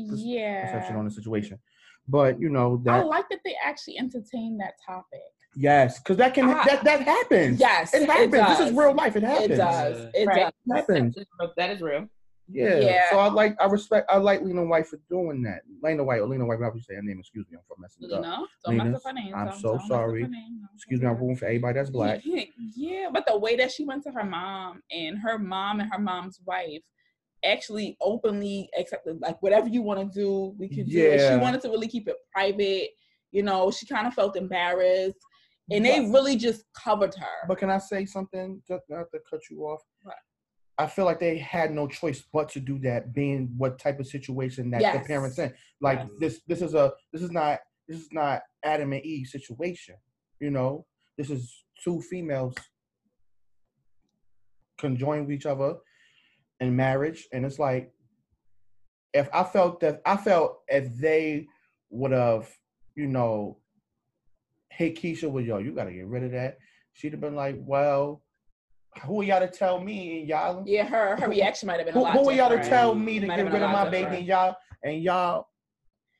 [0.62, 1.60] perception on the situation.
[2.08, 5.22] But you know I like that they actually entertain that topic.
[5.55, 6.63] Yes, because that can Ah.
[6.65, 7.59] that that happens.
[7.59, 8.31] Yes, it happens.
[8.31, 9.15] this is real life.
[9.15, 9.51] It happens.
[9.51, 10.12] It does.
[10.13, 10.35] It Right.
[10.43, 10.53] does.
[10.67, 11.17] It happens.
[11.57, 12.07] That is real.
[12.51, 12.77] Yeah.
[12.79, 13.09] Yeah.
[13.12, 15.62] So I like I respect I like Lena Waithe for doing that.
[15.83, 18.03] Lena White or Lena White, whatever you say her name, excuse me, I'm for messing
[18.05, 18.21] it You up.
[18.23, 19.33] know, don't mess up her name.
[19.35, 20.23] I'm Don't- so don't sorry.
[20.27, 20.67] name.
[20.75, 22.21] Excuse me, I'm up ruling for everybody that's black.
[22.23, 25.99] Yeah, but the way that she went to her mom and her mom and her
[25.99, 26.81] mom's wife
[27.45, 31.12] actually openly accepted like whatever you want to do, we can do.
[31.12, 31.35] And Yeah.
[31.35, 32.89] she wanted to really keep it private.
[33.31, 35.17] You know, she kind of felt embarrassed.
[35.71, 37.47] And they really just covered her.
[37.47, 38.62] But can I say something?
[38.67, 39.82] Just not to cut you off.
[40.03, 40.15] What?
[40.77, 44.08] I feel like they had no choice but to do that, being what type of
[44.08, 45.53] situation that the parents in.
[45.82, 46.10] Like Yes.
[46.19, 49.95] this, this is a, this is not, this is not Adam and Eve situation.
[50.39, 50.86] You know,
[51.17, 52.55] this is two females
[54.77, 55.75] conjoined with each other
[56.62, 57.91] in marriage, and it's like,
[59.13, 61.47] if I felt that, I felt if they
[61.89, 62.49] would have,
[62.95, 63.58] you know,
[64.71, 66.58] hit Keisha with yo, you got to get rid of that.
[66.93, 68.21] She'd have been like, well,
[69.05, 70.63] who are y'all to tell me and y'all?
[70.65, 72.95] yeah, her her reaction might have been a Who, lot who are y'all to tell
[72.95, 75.47] me to get rid of my baby and y'all and y'all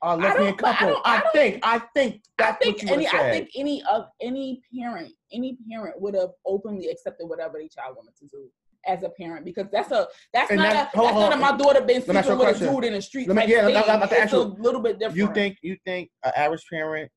[0.02, 0.88] are I lesbian don't- I couple?
[0.88, 3.82] don't- I I, think I think I that's think what you any I think any
[3.90, 8.48] of any parent any parent would have openly accepted whatever their child wanted to do
[8.86, 11.36] as a parent because that's a that's And not a, hold that's on, not a
[11.36, 12.74] hold my daughter been Let me ask you sleeping a with a question.
[12.74, 13.28] dude in the street.
[13.28, 14.00] Let me- yeah, I'm-.
[14.02, 15.16] I'm to it's a little bit different.
[15.18, 17.10] you think you think an average parent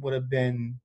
[0.00, 0.78] would have been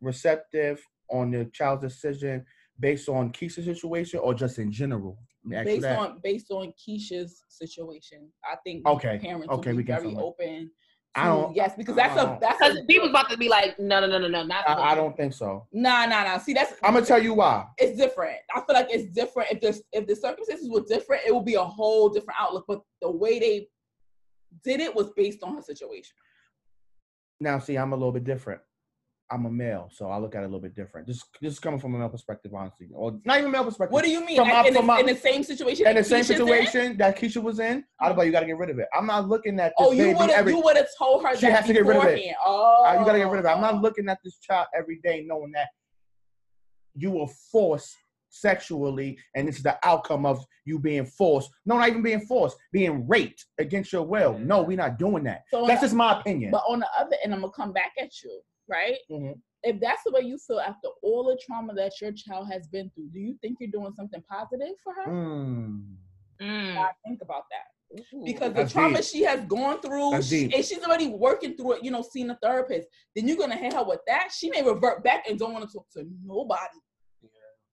[0.00, 2.44] receptive on the child's decision
[2.78, 5.18] based on Keisha's situation or just in general?
[5.44, 5.98] Let me ask you based that.
[5.98, 10.14] on based on Keisha's situation, I think Okay, parents okay, will we be get very
[10.14, 10.24] something.
[10.24, 10.70] open.
[11.14, 13.98] I don't- yes, because that's a that's Because a people's about to be like, no,
[13.98, 14.68] no, no, no, no, not.
[14.68, 15.66] I, I don't think so.
[15.72, 16.38] nah nah nah.
[16.38, 17.66] See that's I'm gonna tell you why.
[17.78, 18.36] it's different.
[18.54, 19.50] I feel like it's different.
[19.50, 22.66] If this if the circumstances were different, it would be a whole different outlook.
[22.68, 23.68] But the way they
[24.62, 26.14] did it was based on her situation.
[27.40, 28.60] Now, see, I'm a little bit different.
[29.30, 31.06] I'm a male, so I look at it a little bit different.
[31.06, 33.92] Just, just coming from a male perspective, honestly, or not even male perspective.
[33.92, 34.36] What do you mean?
[34.36, 35.86] From in, the, from my- in the same situation?
[35.86, 36.36] in the same Keisha's in?
[36.38, 38.88] situation that Keisha was in, I'd like, you gotta get rid of it.
[38.96, 41.42] I'm not looking at this Oh, you would have you would have told her She
[41.42, 42.34] that has to get rid of it.
[42.42, 43.48] Oh, Uh, you gotta get rid of it.
[43.48, 45.68] I'm not looking at this child every day knowing that
[46.94, 47.94] you were forced
[48.28, 51.50] sexually, and this is the outcome of you being forced.
[51.66, 54.38] No, not even being forced, being raped against your will.
[54.38, 55.42] No, we're not doing that.
[55.50, 56.50] So That's just my opinion.
[56.50, 58.96] But on the other end, I'm gonna come back at you, right?
[59.10, 59.40] Mhm.
[59.64, 62.90] If that's the way you feel after all the trauma that your child has been
[62.90, 65.10] through, do you think you're doing something positive for her?
[65.10, 65.96] Mm.
[66.40, 66.76] Mm.
[66.76, 67.64] I think about that.
[68.14, 68.22] Ooh.
[68.22, 69.04] because the trauma deep.
[69.06, 72.38] she has gone through, she, and she's already working through it, you know, seeing a
[72.42, 72.86] therapist.
[73.16, 74.28] Then you're gonna hit her with that.
[74.30, 76.78] She may revert back and don't want to talk to nobody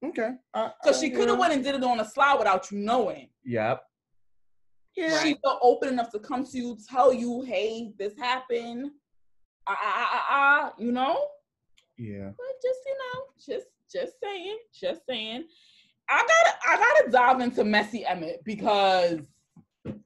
[0.09, 0.31] Okay.
[0.53, 1.39] Uh, because she could have yeah.
[1.39, 3.29] went and did it on the slide without you knowing.
[3.43, 3.81] Yep.
[4.95, 5.19] Yeah.
[5.21, 8.91] She felt open enough to come to you, tell you, "Hey, this happened."
[9.67, 11.27] Ah, ah, ah, ah, you know.
[11.97, 12.29] Yeah.
[12.37, 15.45] But just you know, just just saying, just saying.
[16.09, 19.19] I gotta I gotta dive into messy Emmett because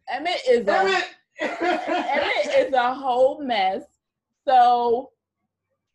[0.09, 1.03] Emmett is a
[1.41, 3.83] Emmett is a whole mess.
[4.47, 5.11] So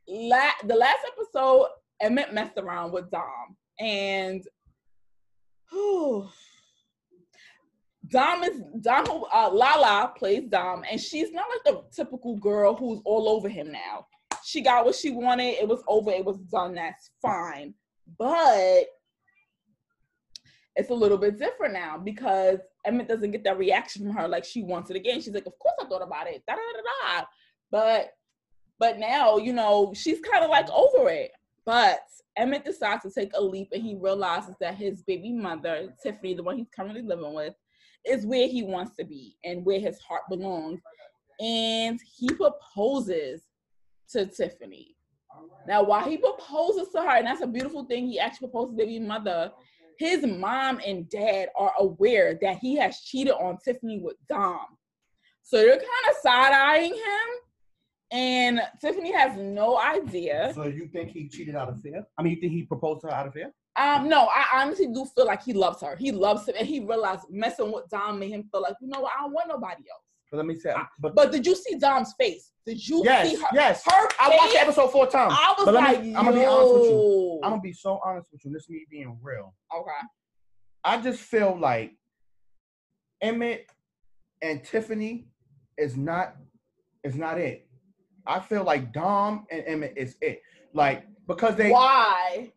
[0.07, 1.69] la- the last episode,
[2.01, 3.57] Emmett messed around with Dom.
[3.81, 4.43] And
[5.71, 6.29] whew,
[8.09, 13.01] Dom is Dom uh, Lala plays Dom, and she's not like the typical girl who's
[13.05, 14.07] all over him now.
[14.45, 17.75] She got what she wanted, it was over, it was done, that's fine.
[18.19, 18.85] But
[20.77, 24.45] it's a little bit different now because Emmett doesn't get that reaction from her like
[24.45, 25.21] she wants it again.
[25.21, 26.43] She's like, Of course I thought about it.
[26.47, 27.25] Da, da, da, da.
[27.71, 28.11] But
[28.79, 31.31] but now, you know, she's kind of like over it.
[31.67, 32.01] But
[32.37, 36.43] Emmett decides to take a leap and he realizes that his baby mother, Tiffany, the
[36.43, 37.55] one he's currently living with,
[38.07, 40.81] is where he wants to be and where his heart belongs.
[41.41, 43.43] And he proposes
[44.11, 44.95] to Tiffany.
[45.67, 48.85] Now, while he proposes to her, and that's a beautiful thing, he actually proposes to
[48.85, 49.51] baby mother.
[49.99, 54.67] His mom and dad are aware that he has cheated on Tiffany with Dom.
[55.43, 57.44] So they're kind of side eyeing him.
[58.11, 60.53] And Tiffany has no idea.
[60.55, 62.05] So you think he cheated out of fear?
[62.19, 63.53] I mean, you think he proposed to her out of fear?
[63.77, 65.97] Um, no, I honestly do feel like he loves her.
[65.97, 69.01] He loves him, and he realized messing with Dom made him feel like, you know
[69.01, 70.03] what, I don't want nobody else.
[70.31, 72.53] But let me say, but, But did you see Dom's face?
[72.67, 73.47] Did you yes, see her?
[73.53, 73.83] yes.
[73.85, 75.35] Her I watched the episode four times.
[75.37, 77.41] I was But like, me- I'm gonna be honest with you.
[77.43, 78.53] I'm gonna be so honest with you.
[78.53, 79.55] This is me being real.
[79.77, 79.91] Okay.
[80.83, 81.93] I just feel like
[83.21, 83.71] Emmett
[84.43, 85.27] and Tiffany
[85.79, 86.37] is not
[87.05, 87.64] is not it.
[88.27, 90.43] I feel like Dom and Emmett is it.
[90.73, 92.53] Like because they Why?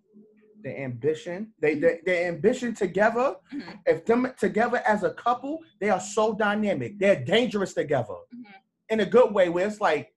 [0.63, 3.35] the ambition, they they their ambition together.
[3.53, 3.79] Mhm.
[3.85, 6.97] If them together as a couple, they are so dynamic.
[6.99, 8.45] They're dangerous together Mhm.
[8.89, 9.49] in a good way.
[9.49, 10.13] Where it's like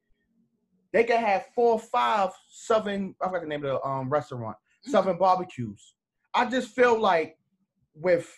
[0.92, 3.14] they can have four five southern.
[3.20, 4.56] I forgot the name of the um restaurant.
[4.86, 4.90] Mhm.
[4.90, 5.94] Southern barbecues.
[6.32, 7.36] I just feel like
[7.94, 8.32] with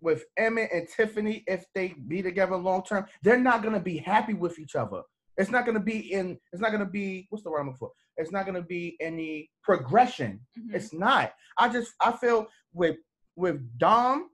[0.00, 4.34] with Emmett and Tiffany, if they be together long term, they're not gonna be happy
[4.34, 5.02] with each other.
[5.36, 6.38] It's not gonna be in.
[6.52, 7.26] It's not gonna be.
[7.30, 7.90] What's the word I'm looking for?
[8.16, 10.40] It's not gonna be any progression.
[10.58, 10.74] Mhm.
[10.74, 11.32] It's not.
[11.58, 12.96] I just I feel with
[13.36, 14.30] with Dom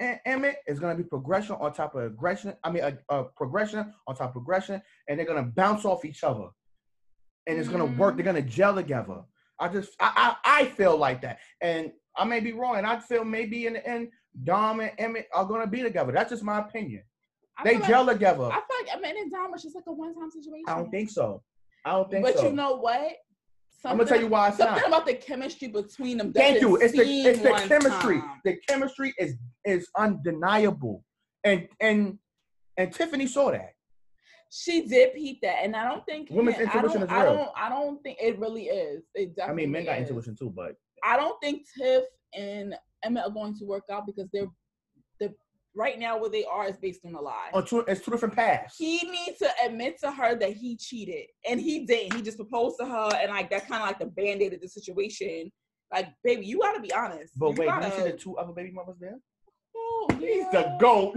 [0.00, 2.54] and Emmett, it's gonna be progression on top of aggression.
[2.64, 6.24] I mean, a, a progression on top of progression, and they're gonna bounce off each
[6.24, 6.48] other,
[7.46, 8.16] and it's gonna work.
[8.16, 9.22] They're gonna gel together.
[9.58, 12.98] I just I I, I feel like that, and I may be wrong, and I
[12.98, 14.08] feel maybe in the end,
[14.44, 16.12] Dom and Emmett are gonna be together.
[16.12, 17.04] That's just my opinion.
[17.58, 18.44] I They feel like- gel together.
[18.44, 20.64] I feel like Emmett and Dom was just like a one-time situation.
[20.68, 21.42] I don't think so.
[21.84, 22.32] I don't think so.
[22.32, 22.48] but so.
[22.48, 23.12] you know what?
[23.84, 24.88] I'm gonna tell you why it's something not.
[24.88, 26.32] about the chemistry between them.
[26.32, 26.76] Thank you.
[26.76, 28.20] It's the it's the chemistry.
[28.20, 28.40] time.
[28.44, 31.04] The chemistry is is undeniable,
[31.44, 32.18] and and
[32.76, 33.72] and Tiffany saw that.
[34.50, 37.48] She did peep that, and I don't think Women's I intuition is I don't.
[37.56, 39.04] I don't think it really is.
[39.14, 40.08] It I mean, men got is.
[40.08, 40.72] intuition too, but
[41.04, 44.50] I don't think Tiff and Emma are going to work out because they're the
[45.76, 47.50] right now where they are is based on a lie.
[47.52, 48.74] on two, it's two different paths.
[48.78, 52.14] He needs to admit to her that he cheated, and he didn't.
[52.14, 54.60] He just proposed to her, and like that kind of like the band aid of
[54.60, 55.52] the situation.
[55.92, 57.38] Like, baby, you gotta be honest.
[57.38, 59.18] But You wait, gotta, did you see the two other baby mothers there?
[59.76, 61.16] Oh, He's the goat.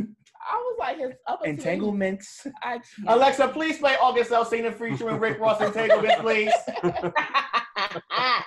[0.51, 2.45] I was like his other Entanglements.
[2.61, 2.79] I.
[3.07, 6.53] Alexa, please play August Alsina featuring Rick Ross Entanglements, please.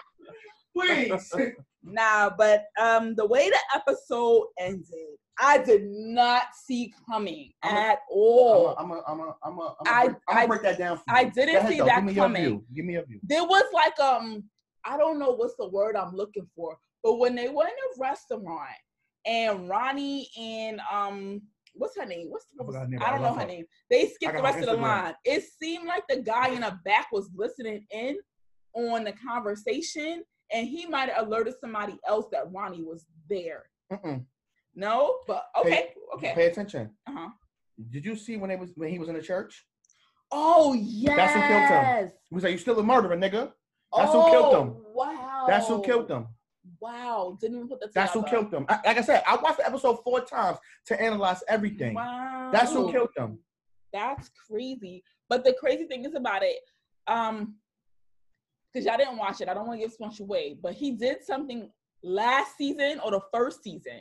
[0.76, 1.34] Please.
[1.84, 7.80] Nah, but um, the way the episode ended, I did not see coming I'm a-
[7.80, 8.74] at all.
[8.78, 10.96] I'm a, I'm a, I'm a, I'm I- a, I'm I- gonna break that down
[10.98, 11.14] for you.
[11.14, 11.84] I didn't ahead, see though.
[11.86, 12.42] that Give coming.
[12.44, 12.64] view.
[12.74, 13.20] Give me a view.
[13.22, 14.44] there was like um,
[14.84, 18.00] I don't know what's the word I'm looking for, but when they went in a
[18.08, 18.68] restaurant
[19.26, 21.42] and Ronnie and um.
[21.74, 22.26] What's her name?
[22.28, 23.46] What's I forgot her name, I I don't know her her.
[23.46, 23.64] name.
[23.88, 25.14] They skipped the rest of the line.
[25.24, 28.18] It seemed like the guy in the back was listening in
[28.74, 33.64] on the conversation, and he might have alerted somebody else that Ronnie was there.
[33.92, 34.24] Mm-mm.
[34.74, 36.32] No, but okay, okay.
[36.34, 36.90] Pay attention.
[37.06, 37.28] Uh-huh.
[37.90, 39.66] Did you see when they was when he was in the church?
[40.30, 41.16] Oh yes.
[41.16, 42.12] That's who killed him.
[42.30, 43.52] He was like, "You still a murderer, nigga."
[43.94, 44.74] That's who killed him.
[44.76, 45.44] Oh, Wow.
[45.46, 46.26] That's who killed him.
[46.80, 47.36] Wow.
[47.40, 48.64] Didn't even put that That's who killed them.
[48.68, 51.94] I, like I said, I watched the episode four times to analyze everything.
[51.94, 52.50] Wow.
[52.52, 53.38] That's who killed them.
[53.92, 55.02] That's crazy.
[55.28, 56.58] But the crazy thing is about it,
[57.06, 57.56] um,
[58.72, 59.48] because y'all didn't watch it.
[59.48, 61.70] I don't want to give much away, but he did something
[62.02, 64.00] last season or the first season,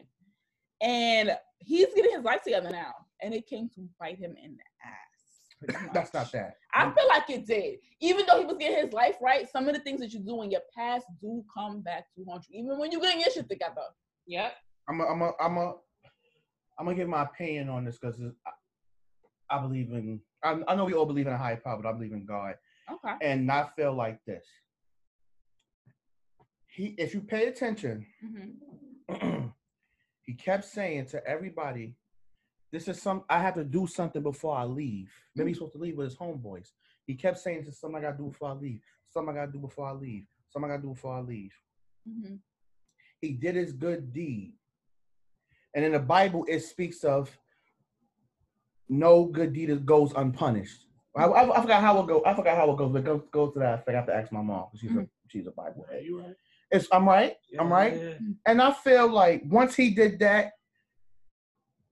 [0.81, 4.63] and he's getting his life together now, and it came to bite him in the
[4.85, 5.89] ass.
[5.93, 6.55] That's not that.
[6.73, 7.75] I feel like it did.
[7.99, 10.41] Even though he was getting his life right, some of the things that you do
[10.41, 13.49] in your past do come back to haunt you, even when you're getting your shit
[13.49, 13.81] together.
[14.27, 14.53] Yep.
[14.89, 15.73] I'm a, I'm a, I'm a,
[16.79, 20.19] I'm gonna give my opinion on this because I, I believe in.
[20.43, 22.55] I, I know we all believe in a higher power, but I believe in God,
[22.93, 23.13] Okay.
[23.21, 24.45] and not feel like this.
[26.67, 28.51] He, if you pay attention, hmm
[30.23, 31.95] he kept saying to everybody,
[32.71, 33.23] "This is some.
[33.29, 36.17] I have to do something before I leave." Maybe he's supposed to leave with his
[36.17, 36.69] homeboys.
[37.07, 38.79] He kept saying to something I gotta do before I leave.
[39.09, 40.25] Something I gotta do before I leave.
[40.49, 41.53] Something I gotta do before I leave.
[42.07, 42.35] hmm
[43.19, 44.53] He did his good deed,
[45.75, 47.35] and in the Bible it speaks of
[48.87, 50.85] no good deed goes unpunished.
[51.15, 52.23] I, I, I forgot how it go.
[52.25, 53.83] I forgot how it goes, but go go to that.
[53.87, 54.67] I have to ask my mom.
[54.71, 55.03] 'cause She's a mm-hmm.
[55.27, 56.03] she's a Bible head.
[56.05, 56.35] you right?
[56.71, 57.35] It's I'm right.
[57.59, 57.93] I'm right.
[57.95, 58.01] Yeah.
[58.01, 58.31] Mm-hmm.
[58.45, 60.51] And I feel like once he did that,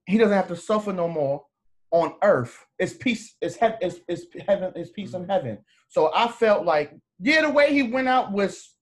[0.05, 1.43] he doesn't have to suffer no more
[1.91, 2.65] on earth.
[2.77, 5.31] It's peace, it's heaven, it's, it's heaven, it's peace in mm-hmm.
[5.31, 5.57] heaven.
[5.89, 8.73] So I felt like, yeah, the way he went out was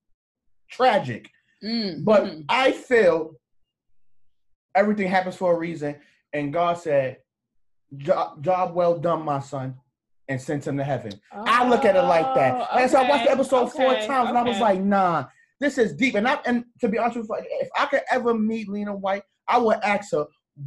[0.69, 1.29] tragic.
[1.63, 2.35] Mm, But.
[2.49, 3.31] I feel
[4.75, 5.95] everything happens for a reason.
[6.33, 7.17] And God said,
[7.97, 9.75] job, job well done, my son,
[10.29, 11.11] and sent him to heaven.
[11.31, 12.55] I look at it like that.
[12.55, 14.81] Oh, I said, I watched the okay, episode four okay, times, and I was like,
[14.81, 15.25] nah,
[15.59, 16.15] this is deep.
[16.15, 19.21] And I and to be honest with you, if I could ever meet Lena Waithe,
[19.47, 20.25] I would ask her,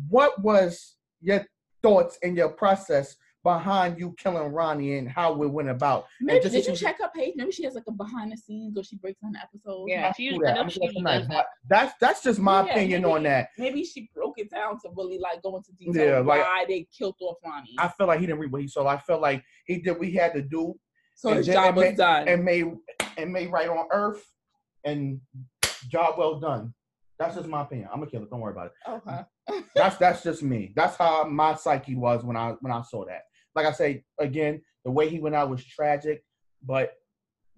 [0.09, 1.45] what was your
[1.83, 6.07] thoughts and your process behind you killing Ronnie and how it went about.
[6.21, 7.35] Maybe just- did you check her page?
[7.37, 9.87] Maybe she has like a behind the scenes or she breaks down the episodes.
[9.89, 10.51] Yeah, she Do usually, that.
[10.53, 11.47] I know I'm she gonna does that.
[11.69, 13.49] That's that's just my Yeah, opinion maybe- on that.
[13.57, 16.87] Maybe she broke it down to really like go into detail Yeah, like- why they
[16.97, 17.75] killed off Ronnie.
[17.79, 18.87] I feel like he didn't read what he saw.
[18.87, 20.79] I felt like he did what he had to do
[21.15, 22.29] so and his job it was ma- done.
[22.29, 22.67] and made
[23.17, 24.23] and made right on earth
[24.85, 25.21] and
[25.89, 26.75] job well done.
[27.19, 27.89] That's just my opinion.
[27.93, 28.27] I'm a killer.
[28.31, 28.73] Don't worry about it.
[28.89, 29.63] okay.
[29.75, 30.73] That's that's just me.
[30.77, 33.23] That's how my psyche was when I when I saw that.
[33.55, 36.25] Like I say again, the way he went out was tragic,
[36.65, 36.95] but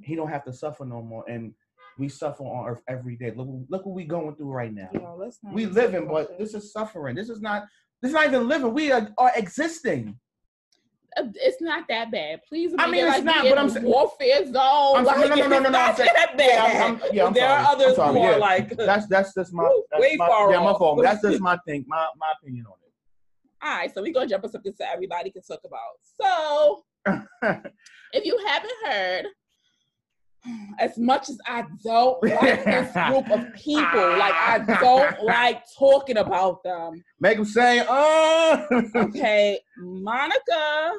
[0.00, 1.24] he don't have to suffer no more.
[1.28, 1.54] And
[1.98, 3.32] we suffer on earth every day.
[3.34, 4.88] Look look what we going through right now.
[4.92, 7.14] Yo, We living, but this is suffering.
[7.16, 7.64] This is not
[8.00, 8.72] this is not even living.
[8.72, 10.18] We are, are existing.
[11.16, 12.40] Uh, It's not that bad.
[12.48, 12.72] Please.
[12.78, 14.96] I mean, it it's like not, but I'm saying- warfare zone.
[14.96, 16.48] I'm like, no, no, no, no, it's no, I'm not saying- that bad.
[16.48, 17.62] Yeah, I'm, yeah, I'm there sorry.
[17.64, 18.36] are others I'm sorry, more yeah.
[18.36, 18.76] like.
[18.76, 21.02] that's that's just my, that's way my far yeah my fault.
[21.02, 22.74] That's just my thing, my my opinion on
[23.64, 25.80] All right, so we're gonna jump on something so everybody can talk about.
[26.20, 26.84] So,
[28.12, 29.26] if you haven't heard,
[30.80, 36.16] as much as I don't like this group of people, like I don't like talking
[36.16, 37.04] about them.
[37.20, 40.90] Make them say, "Oh." Okay, Monica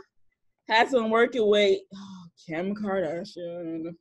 [0.69, 3.93] has been working with oh, Kim Kardashian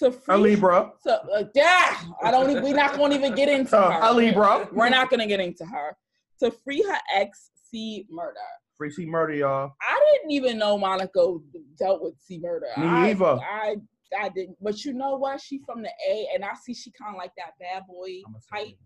[0.00, 0.38] to free, A.
[0.38, 2.62] Libra, So, uh, yeah, I don't.
[2.62, 4.00] We're not going to even get into uh, her.
[4.02, 4.68] a Libra.
[4.72, 5.96] We're not going to get into her
[6.40, 8.38] to free her ex C murder.
[8.78, 9.72] Free C murder, y'all.
[9.82, 11.36] I didn't even know Monica
[11.76, 12.68] dealt with C murder.
[12.78, 13.10] Me I.
[13.42, 13.76] I
[14.20, 14.56] I didn't.
[14.60, 15.40] But you know what?
[15.40, 18.68] She from the A, and I see she kind of like that bad boy type.
[18.68, 18.78] it.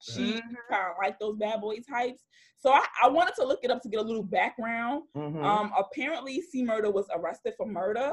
[0.00, 0.42] She Mhm.
[0.68, 2.24] kind of like those bad boy types.
[2.58, 5.04] So I, I wanted to look it up to get a little background.
[5.16, 5.44] Mhm.
[5.44, 8.12] Um, apparently, C Murder was arrested for murder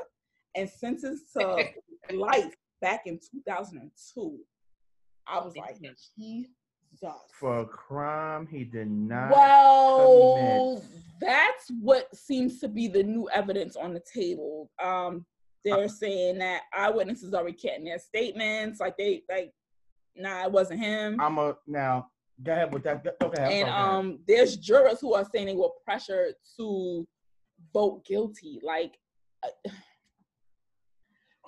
[0.55, 1.63] and sentenced to
[2.13, 4.39] life back in 2002.
[5.25, 5.79] I was like,
[6.15, 6.51] Jesus.
[7.31, 9.31] For a crime he did not.
[9.31, 11.03] Well, commit.
[11.21, 14.69] that's what seems to be the new evidence on the table.
[14.83, 15.25] Um,
[15.63, 19.53] they're Uh, saying that eyewitnesses are recanting their statements, like they like,
[20.15, 21.19] nah, it wasn't him.
[21.19, 22.09] I'm a now.
[22.41, 23.05] Go ahead with that.
[23.21, 23.61] Okay.
[23.61, 27.05] And um, there's jurors who are saying they were pressured to
[27.73, 28.59] vote guilty.
[28.63, 28.97] Like,
[29.43, 29.69] uh,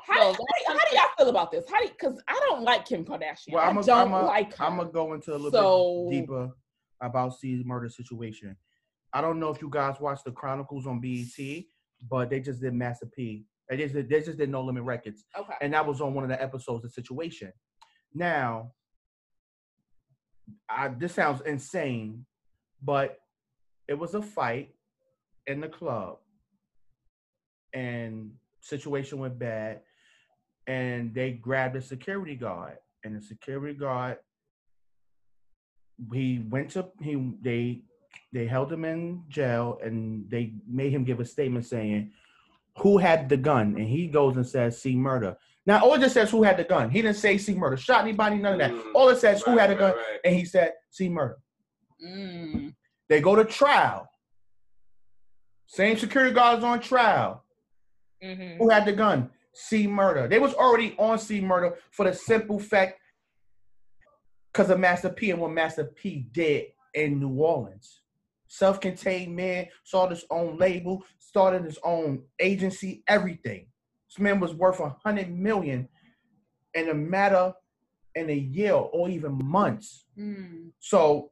[0.06, 1.66] how, So do, how, do, how do y'all feel about this?
[1.70, 3.52] How do because I don't like Kim Kardashian.
[3.54, 4.66] Well, I I'm a, don't I'm a, like her.
[4.66, 6.52] I'm gonna go into a little So- bit deeper
[7.02, 8.56] about C's murder situation.
[9.14, 11.64] I don't know if you guys watched the Chronicles on BET,
[12.10, 13.46] but they just did Master P.
[13.70, 15.54] They just did, they just did No Limit Records, okay.
[15.62, 17.52] and that was on one of the episodes of the Situation.
[18.14, 18.72] Now,
[20.70, 22.26] I, this sounds insane,
[22.82, 23.18] but
[23.88, 24.76] it was a fight
[25.48, 26.18] in the club,
[27.74, 29.82] and situation went bad,
[30.68, 34.18] and they grabbed a security guard, and the security guard
[36.14, 37.82] he went to he they
[38.34, 42.12] they held him in jail and they made him give a statement saying
[42.78, 43.76] who had the gun?
[43.78, 45.36] And he goes and says C Murder.
[45.66, 46.90] Now all it just says who had the gun?
[46.90, 47.78] He didn't say C Murder.
[47.78, 48.72] Shot anybody none of that.
[48.72, 48.94] Mm.
[48.96, 49.92] all it says who Right, had the gun?
[49.92, 50.20] right, right.
[50.26, 51.38] and he said C Murder.
[52.04, 52.74] Mm.
[53.10, 54.08] they go to trial.
[55.68, 57.46] Same security guards on trial.
[58.24, 58.58] Mhm.
[58.58, 62.60] who had the gun C Murder they was already on C Murder for the simple
[62.60, 63.00] fact
[64.52, 68.02] because of master p and what master p did in new orleans
[68.48, 73.66] self-contained man started his own label started his own agency everything
[74.10, 75.88] this man was worth a hundred million
[76.74, 77.54] in a matter
[78.16, 80.72] in a year or even months Mm.
[80.80, 81.32] so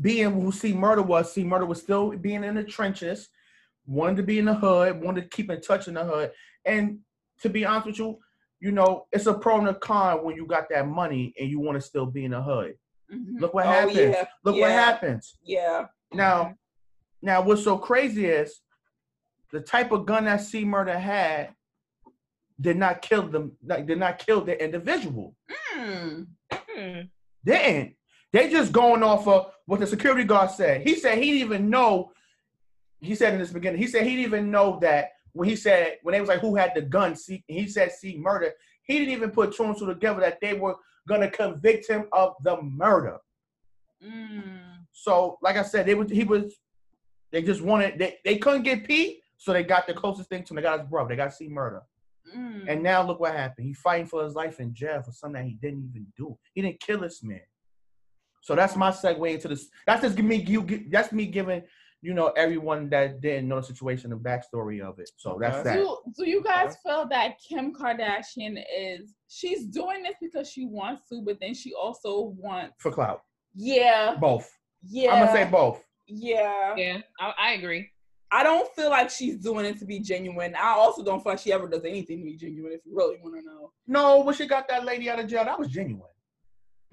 [0.00, 3.28] being who C Murder was, C Murder was still being in the trenches,
[3.86, 6.32] wanted to be in the hood, wanted to keep in touch in the hood.
[6.64, 7.00] And
[7.40, 8.18] to be honest with you,
[8.60, 11.58] you know, it's a pro and a con when you got that money and you
[11.60, 12.74] want to still be in the hood.
[13.12, 13.40] Mhm.
[13.40, 13.96] Look what Oh, happens.
[13.96, 14.68] yeah, Look what yeah.
[14.84, 15.36] happens.
[15.42, 15.86] Yeah.
[16.12, 16.54] Now,
[17.20, 18.60] now what's so crazy is
[19.52, 21.54] the type of gun that C Murder had
[22.60, 25.34] did not kill them, like, did not kill the individual.
[25.76, 26.28] Mm.
[26.52, 27.10] Mhm.
[27.44, 27.96] didn't.
[28.32, 30.82] They just going off of what the security guard said.
[30.86, 32.12] He said he didn't even know.
[33.00, 35.98] He said in this beginning, he said he didn't even know that when he said
[36.02, 37.16] when they was like who had the gun.
[37.16, 38.52] See, he said C Murder.
[38.84, 40.76] He didn't even put two and two together that they were
[41.08, 43.18] gonna convict him of the murder.
[44.04, 44.84] Mm.
[44.92, 46.54] So, like I said, they was he was.
[47.30, 50.52] They just wanted they, they couldn't get P, so they got the closest thing to
[50.52, 50.56] him.
[50.56, 51.08] They got his brother.
[51.08, 51.82] They got C Murder.
[52.36, 52.66] Mm.
[52.68, 53.66] And now look what happened.
[53.66, 56.38] He fighting for his life in jail for something that he didn't even do.
[56.54, 57.40] He didn't kill this man.
[58.42, 59.68] So that's my segue into this.
[59.86, 60.36] That's just me.
[60.36, 60.86] You.
[60.90, 61.62] That's me giving
[62.02, 65.10] you know everyone that didn't know the situation the backstory of it.
[65.16, 65.68] So that's Okay.
[65.70, 65.76] that.
[65.76, 71.02] do, do you guys feel that Kim Kardashian is she's doing this because she wants
[71.10, 73.22] to, but then she also wants For clout,
[73.54, 74.50] yeah, both.
[74.86, 75.12] yeah.
[75.12, 75.82] I'm gonna say both.
[76.06, 76.74] yeah.
[76.76, 77.88] Yeah, I, I agree.
[78.34, 80.54] I don't feel like she's doing it to be genuine.
[80.56, 82.72] I also don't feel like she ever does anything to be genuine.
[82.72, 85.44] If you really want to know, No, when she got that lady out of jail,
[85.44, 86.08] that was genuine.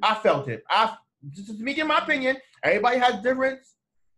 [0.04, 0.64] I felt it.
[0.70, 0.96] I
[1.32, 2.38] just to me give my opinion.
[2.64, 3.60] Everybody has different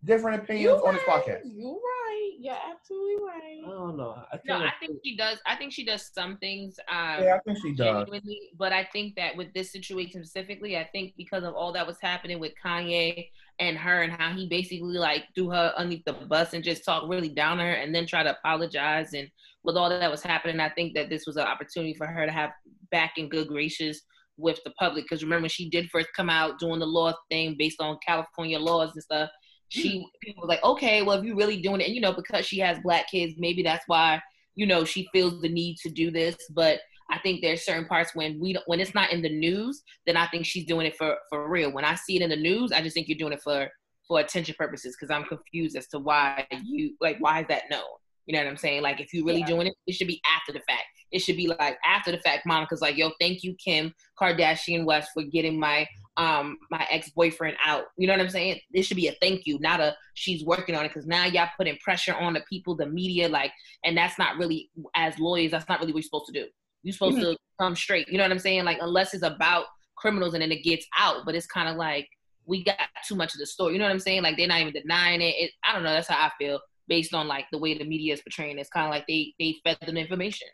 [0.04, 1.41] different opinions on this podcast.
[1.45, 2.32] You're right.
[2.39, 3.62] You're absolutely right.
[3.66, 4.16] I don't know.
[4.32, 5.38] I No, can't I think she does.
[5.45, 6.80] I think she does some things.
[6.89, 8.10] Um, Yeah, I think she does.
[8.58, 11.97] but I think that with this situation specifically, I think because of all that was
[12.02, 13.30] happening with Kanye
[13.60, 17.08] and her and how he basically like threw her underneath the bus and just talked
[17.08, 19.28] really down on her and then try to apologize and
[19.64, 22.32] with all that was happening, I think that this was an opportunity for her to
[22.32, 22.49] have
[22.89, 24.02] back in good graces
[24.38, 25.06] with the public.
[25.06, 28.58] Because remember, when she did first come out doing the law thing based on California
[28.58, 29.30] laws and stuff,
[29.72, 30.03] she mm.
[30.22, 32.59] people was like, okay, well, if you're really doing it, and you know, because she
[32.59, 34.22] has black kids, maybe that's why
[34.55, 36.36] you know she feels the need to do this.
[36.51, 39.82] But I think there's certain parts when we don't, when it's not in the news,
[40.05, 41.72] then I think she's doing it for for real.
[41.72, 43.69] When I see it in the news, I just think you're doing it for
[44.07, 47.82] for attention purposes because I'm confused as to why you like why is that known?
[48.26, 48.82] You know what I'm saying?
[48.82, 49.47] Like if you really Yeah.
[49.47, 50.84] doing it, it should be after the fact.
[51.11, 52.45] It should be like after the fact.
[52.45, 55.88] Monica's like, yo, thank you, Kim Kardashian West, for getting my
[56.22, 57.86] um my ex-boyfriend out.
[57.97, 58.59] You know what I'm saying?
[58.74, 61.49] It should be a thank you, not a she's working on it because now y'all
[61.57, 63.51] putting pressure on the people, the media, like,
[63.84, 66.47] and that's not really as lawyers, that's not really what you're supposed to do.
[66.84, 68.07] You're supposed to come straight.
[68.07, 68.65] You know what I'm saying?
[68.65, 69.65] Like unless it's about
[69.95, 72.07] criminals and then it gets out, but it's kind of like
[72.45, 73.74] we got too much of the story.
[73.74, 74.22] You know what I'm saying?
[74.22, 75.36] Like they're not even denying it.
[75.38, 75.91] it I don't know.
[75.91, 78.57] That's how I feel based on like the way the media is portraying.
[78.57, 78.61] it.
[78.61, 80.49] It's kind of like they they fed them information.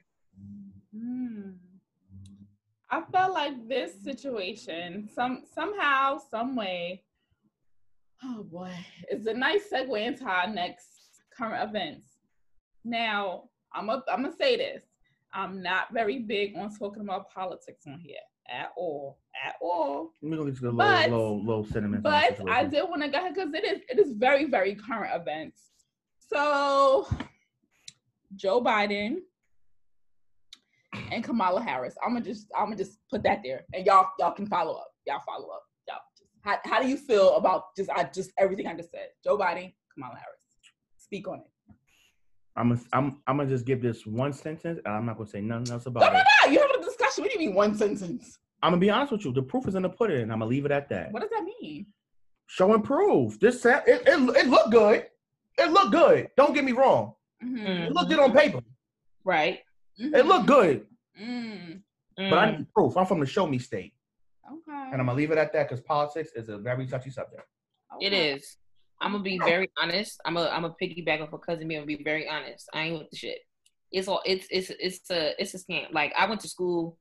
[2.89, 7.03] I felt like this situation, some somehow, some way.
[8.23, 8.71] Oh boy,
[9.09, 10.87] it's a nice segue into our next
[11.37, 12.09] current events.
[12.85, 14.83] Now, I'm a, I'm gonna say this.
[15.33, 18.15] I'm not very big on talking about politics on here
[18.49, 20.11] at all, at all.
[20.21, 22.03] We're gonna get a little, But- little, little sentiment.
[22.03, 25.11] But I did want to go ahead because it is it is very very current
[25.13, 25.61] events.
[26.19, 27.07] So
[28.35, 29.17] Joe Biden
[31.11, 31.95] and Kamala Harris.
[32.03, 34.87] I'm gonna just I'm gonna just put that there, and y'all y'all can follow up.
[35.05, 35.63] Y'all follow up.
[35.87, 35.97] Y'all.
[36.17, 39.07] Just, how how do you feel about just I just everything I just said?
[39.23, 40.43] Joe Biden, Kamala Harris.
[40.97, 41.73] Speak on it.
[42.55, 45.41] I'm gonna, I'm, I'm gonna just give this one sentence, and I'm not gonna say
[45.41, 46.25] nothing else No, about no, it.
[46.45, 46.51] no.
[46.51, 47.23] You having a discussion.
[47.23, 48.39] What do you mean one sentence?
[48.63, 49.31] I'm gonna be honest with you.
[49.33, 51.11] The proof is in the pudding, and I'm gonna leave it at that.
[51.11, 51.85] What does that mean?
[52.47, 53.39] Show and prove.
[53.39, 55.05] This sa- it, it, it looked good.
[55.59, 56.29] It looked good.
[56.35, 57.13] Don't get me wrong.
[57.43, 57.87] Mhm.
[57.87, 58.59] It looked good on paper.
[59.23, 59.59] Right.
[59.97, 60.85] It looked good,
[61.19, 61.81] Mm.
[62.17, 62.57] but I Mm.
[62.59, 62.95] need proof.
[62.97, 63.93] I'm from the show me state,
[64.45, 64.71] Okay.
[64.71, 67.43] and I'm gonna leave it at that because politics is a very touchy subject.
[68.01, 68.31] It Okay.
[68.33, 68.57] is.
[69.01, 70.19] I'm gonna be very honest.
[70.25, 71.75] I'm a I'm a piggyback off of cousin me.
[71.75, 72.69] I'm gonna be very honest.
[72.73, 73.39] I ain't with the shit.
[73.91, 75.91] It's all it's it's it's a it's a scam.
[75.93, 76.97] Like I went to school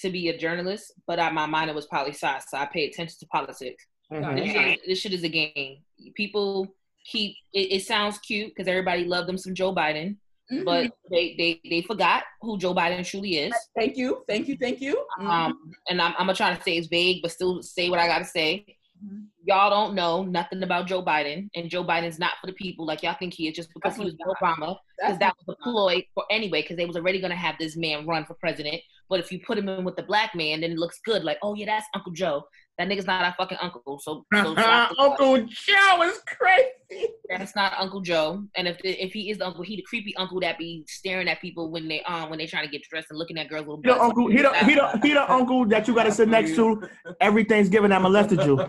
[0.00, 3.16] to be a journalist, but I, my minor was poli sci, so I pay attention
[3.20, 3.86] to politics.
[4.12, 4.36] Mhm.
[4.36, 5.84] This, shit, is- this shit is a game.
[6.14, 6.66] People
[7.04, 10.16] keep it, it sounds cute because everybody loved them some Joe Biden,
[10.50, 10.64] Mhm.
[10.64, 13.52] but they they they forgot who Joe Biden truly is.
[13.76, 15.04] Thank you, thank you, thank you.
[15.20, 18.06] Um, and I'm, I'm gonna try to say it's vague, but still say what I
[18.06, 18.64] gotta say.
[19.04, 19.26] Mhm.
[19.48, 23.02] Y'all don't know nothing about Joe Biden, and Joe Biden's not for the people like
[23.02, 24.76] y'all think he is just because he was Definitely Obama.
[25.00, 28.06] Because that was a ploy for anyway, because they was already gonna have this man
[28.06, 28.82] run for president.
[29.08, 31.24] But if you put him in with the black man, then it looks good.
[31.24, 32.44] Like, oh yeah, that's Uncle Joe.
[32.76, 33.98] That nigga's not our fucking uncle.
[34.00, 34.54] So, so
[34.98, 37.08] Uncle Joe is crazy.
[37.30, 38.44] that's not Uncle Joe.
[38.54, 41.40] And if if he is the uncle, he the creepy uncle that be staring at
[41.40, 43.80] people when they um when they trying to get dressed and looking at girls' little
[43.82, 44.04] He the butts.
[44.04, 44.28] uncle.
[44.28, 46.82] He the, he the, he the uncle that you gotta sit next to
[47.20, 48.60] every Thanksgiving that molested you.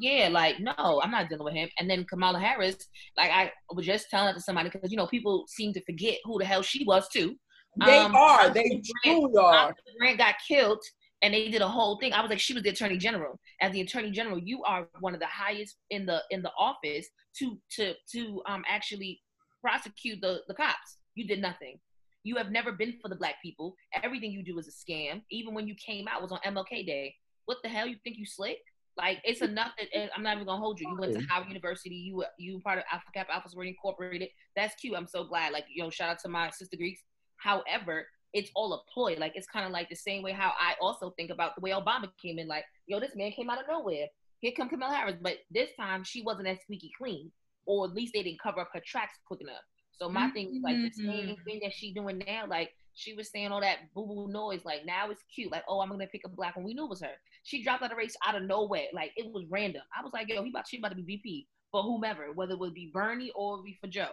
[0.00, 1.68] Yeah, like no, I'm not dealing with him.
[1.78, 2.76] And then Kamala Harris,
[3.16, 6.18] like I was just telling that to somebody because you know people seem to forget
[6.24, 7.36] who the hell she was too.
[7.84, 8.50] They Um, are.
[8.50, 9.74] They Grant- truly are.
[9.98, 10.82] Grant got killed,
[11.22, 12.12] and they did a whole thing.
[12.12, 13.38] I was like, she was the attorney general.
[13.62, 17.06] As the attorney general, you are one of the highest in the in the office
[17.38, 19.20] to to to um actually
[19.62, 20.98] prosecute the the cops.
[21.14, 21.78] You did nothing.
[22.24, 23.74] You have never been for the black people.
[24.02, 25.22] Everything you do is a scam.
[25.30, 27.14] Even when you came out was on MLK Day.
[27.46, 27.86] What the hell?
[27.86, 28.58] You think you slick?
[28.98, 30.88] Like it's enough that and I'm not even gonna hold you.
[30.88, 31.94] You went to Howard University.
[31.94, 34.28] You you part of Alpha Kappa Alpha Sorority Incorporated.
[34.56, 34.96] That's cute.
[34.96, 35.52] I'm so glad.
[35.52, 37.00] Like you know, shout out to my sister Greeks.
[37.36, 39.14] However, it's all a ploy.
[39.16, 41.70] Like it's kind of like the same way how I also think about the way
[41.70, 42.48] Obama came in.
[42.48, 44.06] Like yo, this man came out of nowhere.
[44.40, 47.30] Here come Kamala Harris, but this time she wasn't as squeaky clean,
[47.66, 49.62] or at least they didn't cover up her tracks quick enough.
[49.92, 51.44] So my thing is like the same Mhm.
[51.44, 52.46] thing that she doing now.
[52.48, 54.64] Like she was saying all that boo boo noise.
[54.64, 55.52] Like now it's cute.
[55.52, 56.64] Like oh, I'm gonna pick a black one.
[56.64, 57.14] We knew it was her.
[57.44, 58.86] She dropped out of the race out of nowhere.
[58.92, 59.82] Like it was random.
[59.96, 62.58] I was like yo, he about she about to be VP for whomever, whether it
[62.58, 64.10] would be Bernie or be for Joe.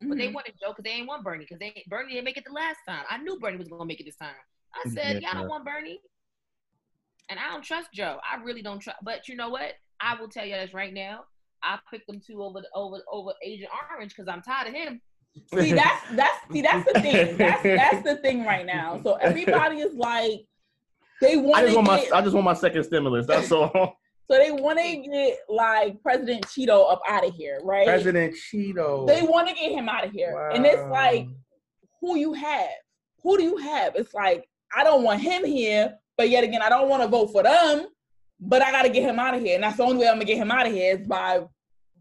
[0.00, 0.34] But they Mhm.
[0.34, 2.78] wanted Joe because they ain't want Bernie because they Bernie didn't make it the last
[2.88, 3.04] time.
[3.10, 4.34] I knew Bernie was gonna make it this time.
[4.74, 5.30] I said, Yeah.
[5.32, 6.00] y'all don't want Bernie,
[7.28, 8.18] and I don't trust Joe.
[8.28, 8.98] I really don't trust.
[9.02, 9.74] But you know what?
[10.00, 11.26] I will tell you this right now.
[11.62, 15.00] I picked them two over the, over over Agent Orange because I'm tired of him
[15.54, 17.36] See, that's that's see, that's the thing.
[17.36, 19.00] That's that's the thing right now.
[19.02, 20.46] So everybody is like,
[21.20, 21.56] they want.
[21.56, 23.26] I want just to want my get, I just want my second stimulus.
[23.26, 23.70] That's all.
[24.30, 27.86] so they want to get like President Cheeto up out of here, right?
[27.86, 29.06] President Cheeto.
[29.06, 31.28] They want to get him out of here, and it's like,
[32.00, 32.68] who you have?
[33.22, 33.94] Who do you have?
[33.96, 37.32] It's like I don't want him here, but yet again, I don't want to vote
[37.32, 37.86] for them,
[38.38, 40.16] but I got to get him out of here, and that's the only way I'm
[40.16, 41.40] gonna get him out of here is by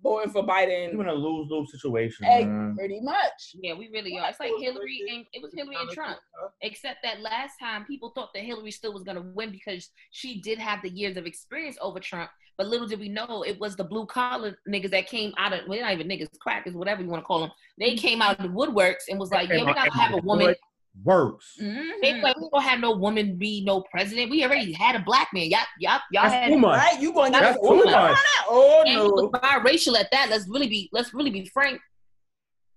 [0.01, 0.93] voting for Biden.
[0.93, 2.25] You're in a lose lose situation.
[2.25, 2.75] Egg, man.
[2.75, 3.55] pretty much.
[3.55, 4.29] Yeah, we really are.
[4.29, 6.17] It's like Hillary and it was Hillary and Trump.
[6.61, 10.59] Except that last time people thought that Hillary still was gonna win because she did
[10.59, 12.29] have the years of experience over Trump.
[12.57, 15.61] But little did we know it was the blue collar niggas that came out of
[15.67, 17.51] well, they're not even niggas, crackers, whatever you want to call them.
[17.79, 17.97] They mm.
[17.97, 20.55] came out of the woodworks and was like, Yeah, we're not gonna have a woman.
[21.03, 21.57] Works.
[21.59, 21.89] Mhm.
[22.01, 24.29] They like we don't have no woman be no president.
[24.29, 25.49] We already had a black man.
[25.49, 26.77] Y'all, y'all, y'all That's had too much.
[26.77, 27.01] Right?
[27.01, 28.17] You going to That's get too oh, much.
[28.49, 29.39] Oh and he was no.
[29.39, 30.27] biracial at that.
[30.29, 31.79] Let's really be let's really be frank.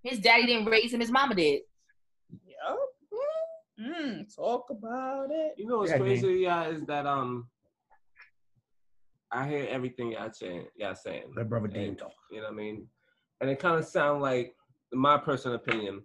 [0.05, 1.63] His daddy didn't raise him, his mama did.
[2.47, 2.77] Yeah.
[3.81, 5.55] Mm, talk about it.
[5.57, 7.49] You know what's Yeah, crazy, yeah, is that um,
[9.33, 10.67] I hear everything y'all saying.
[10.77, 11.33] Y'all saying.
[11.37, 12.13] Let brother And, Dean talk.
[12.31, 12.87] You know what I mean?
[13.41, 14.55] And it kind of sound like,
[14.93, 16.03] in my personal opinion,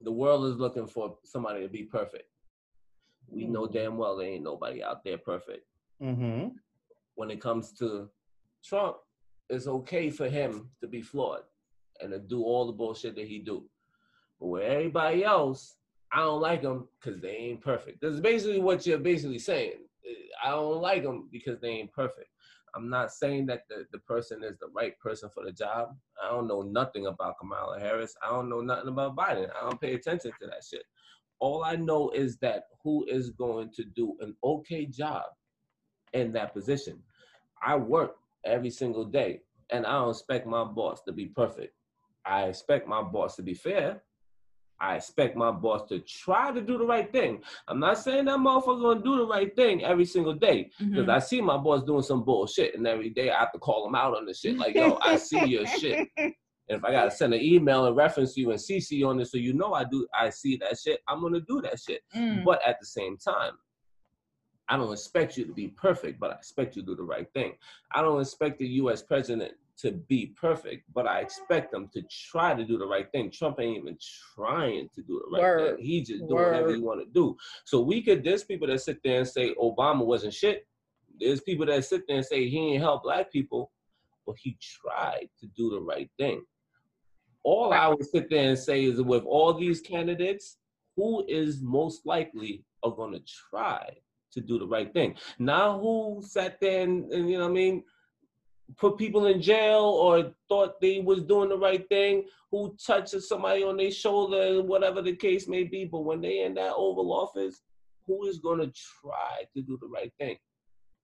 [0.00, 2.28] the world is looking for somebody to be perfect.
[3.28, 5.66] We know damn well there ain't nobody out there perfect.
[6.02, 6.48] Mm-hmm.
[7.16, 8.08] When it comes to
[8.64, 8.96] Trump,
[9.50, 11.42] it's okay for him to be flawed
[12.00, 13.64] and to do all the bullshit that he do.
[14.40, 15.76] But with everybody else,
[16.12, 18.00] I don't like them because they ain't perfect.
[18.00, 19.80] That's basically what you're basically saying.
[20.42, 22.28] I don't like them because they ain't perfect.
[22.74, 25.96] I'm not saying that the, the person is the right person for the job.
[26.22, 28.14] I don't know nothing about Kamala Harris.
[28.22, 29.50] I don't know nothing about Biden.
[29.56, 30.84] I don't pay attention to that shit.
[31.40, 35.24] All I know is that who is going to do an okay job
[36.12, 36.98] in that position.
[37.62, 39.40] I work every single day
[39.70, 41.74] and I don't expect my boss to be perfect.
[42.24, 44.02] I expect my boss to be fair.
[44.80, 47.42] I expect my boss to try to do the right thing.
[47.66, 51.10] I'm not saying that motherfucker gonna do the right thing every single day because Mhm.
[51.14, 53.94] I see my boss doing some bullshit, and every day I have to call him
[53.94, 54.56] out on the shit.
[54.56, 56.08] Like, yo, I see your shit.
[56.16, 56.34] And
[56.68, 59.52] if I gotta send an email and reference you and CC on it, so you
[59.52, 61.00] know I do, I see that shit.
[61.08, 62.02] I'm gonna do that shit.
[62.14, 62.44] Mm.
[62.44, 63.54] But at the same time,
[64.68, 67.26] I don't expect you to be perfect, but I expect you to do the right
[67.32, 67.54] thing.
[67.90, 69.02] I don't expect the U.S.
[69.02, 73.30] president to be perfect, but I expect them to try to do the right thing.
[73.30, 73.96] Trump ain't even
[74.34, 75.76] trying to do the right Word.
[75.76, 75.86] thing.
[75.86, 77.36] He just doing whatever he want to do.
[77.64, 78.24] So we could.
[78.24, 80.66] There's people that sit there and say Obama wasn't shit.
[81.20, 83.70] There's people that sit there and say he ain't help black people,
[84.26, 86.42] but he tried to do the right thing.
[87.44, 90.58] All I would sit there and say is with all these candidates,
[90.96, 93.96] who is most likely are going to try
[94.32, 95.14] to do the right thing?
[95.38, 97.84] Now, who sat there and, and you know what I mean,
[98.76, 103.62] put people in jail or thought they was doing the right thing, who touches somebody
[103.62, 107.62] on their shoulder, whatever the case may be, but when they in that Oval Office,
[108.06, 110.36] who is going to try to do the right thing?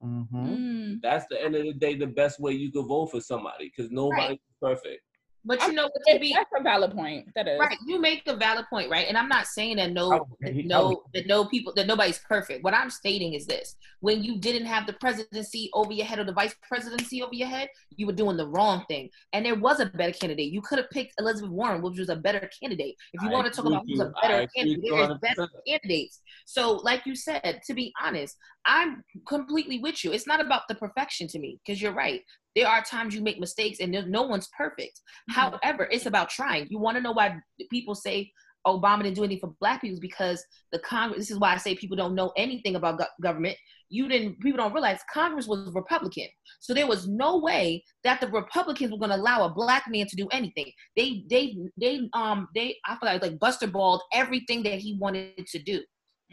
[0.03, 0.47] Mm-hmm.
[0.47, 1.01] Mm.
[1.03, 3.91] That's the end of the day, the best way you could vote for somebody because
[3.91, 5.03] nobody's perfect.
[5.45, 7.29] But you know what to be That's a valid point.
[7.35, 7.59] That is.
[7.61, 9.07] Right, you make a valid point, right?
[9.07, 11.45] And I'm not saying that no, oh, would- that oh, he- no, would- that no
[11.45, 12.65] people, that nobody's perfect.
[12.65, 16.25] What I'm stating is this: when you didn't have the presidency over your head or
[16.25, 19.11] the vice presidency over your head, you were doing the wrong thing.
[19.33, 20.51] And there was a better candidate.
[20.51, 22.97] You could have picked Elizabeth Warren, which was a better candidate.
[23.13, 24.13] If you I want to talk about with who's a you.
[24.23, 25.49] I better agree candidate, with you there is better 100%.
[25.67, 26.21] candidates.
[26.47, 30.13] So, like you said, to be honest, I'm completely with you.
[30.13, 32.23] It's not about the perfection to me, because you're right.
[32.55, 35.01] There are times you make mistakes, and no one's perfect.
[35.31, 35.41] Mm-hmm.
[35.41, 36.67] However, it's about trying.
[36.71, 37.37] You want to know why
[37.71, 38.31] people say
[38.67, 40.43] Obama didn't do anything for black people because
[40.73, 41.19] the Congress.
[41.21, 43.57] This is why I say people don't know anything about go- government.
[43.91, 44.41] You didn't.
[44.41, 46.29] People don't realize Congress was Republican,
[46.61, 50.07] so there was no way that the Republicans were going to allow a black man
[50.07, 50.71] to do anything.
[50.97, 52.77] They, they, they, um, they.
[52.87, 55.79] I feel like like Buster balled everything that he wanted to do,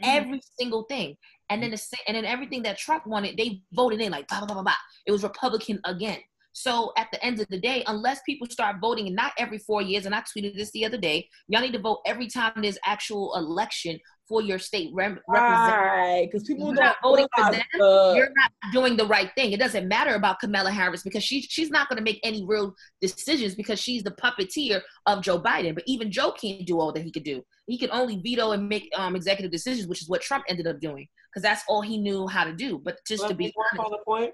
[0.02, 0.04] Mhm.
[0.04, 1.16] every single thing.
[1.50, 4.46] And then the and then everything that Trump wanted, they voted in like blah blah
[4.46, 4.62] blah blah.
[4.62, 4.74] blah.
[5.06, 6.18] It was Republican again.
[6.52, 9.80] So at the end of the day, unless people start voting, and not every four
[9.80, 12.78] years, and I tweeted this the other day, y'all need to vote every time there's
[12.84, 15.32] actual election for your state representative.
[15.38, 19.52] Right, because people You're don't voting for them, the- You're not doing the right thing.
[19.52, 22.74] It doesn't matter about Kamala Harris because she she's not going to make any real
[23.00, 25.74] decisions because she's the puppeteer of Joe Biden.
[25.74, 27.42] But even Joe can't do all that he could do.
[27.66, 30.80] He can only veto and make um, executive decisions, which is what Trump ended up
[30.80, 32.78] doing because that's all he knew how to do.
[32.78, 34.32] But just to be honest, on the point.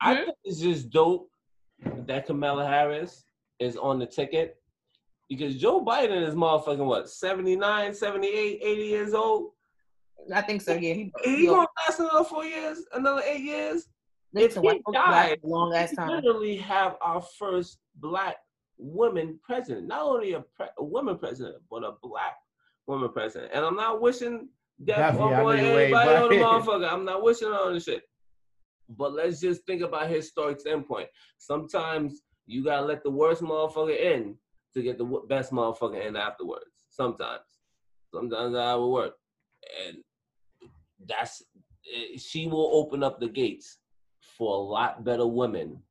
[0.00, 0.24] I Hmm?
[0.26, 1.28] think it's just dope
[2.06, 3.24] that Kamala Harris
[3.58, 4.56] is on the ticket
[5.28, 9.50] because Joe Biden is motherfucking what 79, 78, 80 years old.
[10.34, 10.72] I think so.
[10.74, 13.86] Yeah, he, He gonna last another four years, another eight years.
[14.34, 16.10] if he white folks last died, a long ass time.
[16.10, 18.36] literally have our first black
[18.78, 19.86] women president.
[19.86, 22.36] Not only a, pre- a woman president, but a black
[22.86, 23.52] woman president.
[23.54, 24.48] And I'm not wishing
[24.84, 26.92] death on know you ain't, anybody on the motherfucker.
[26.92, 28.02] I'm not wishing on the shit.
[28.88, 31.08] But let's just think about historic standpoint.
[31.38, 34.36] Sometimes you gotta let the worst motherfucker in
[34.74, 36.64] to get the w- best motherfucker in afterwards.
[36.88, 37.42] Sometimes,
[38.12, 39.14] sometimes that will work,
[39.86, 39.98] and
[41.06, 41.42] that's
[41.94, 43.78] eh, she will open up the gates
[44.20, 45.82] for a lot better women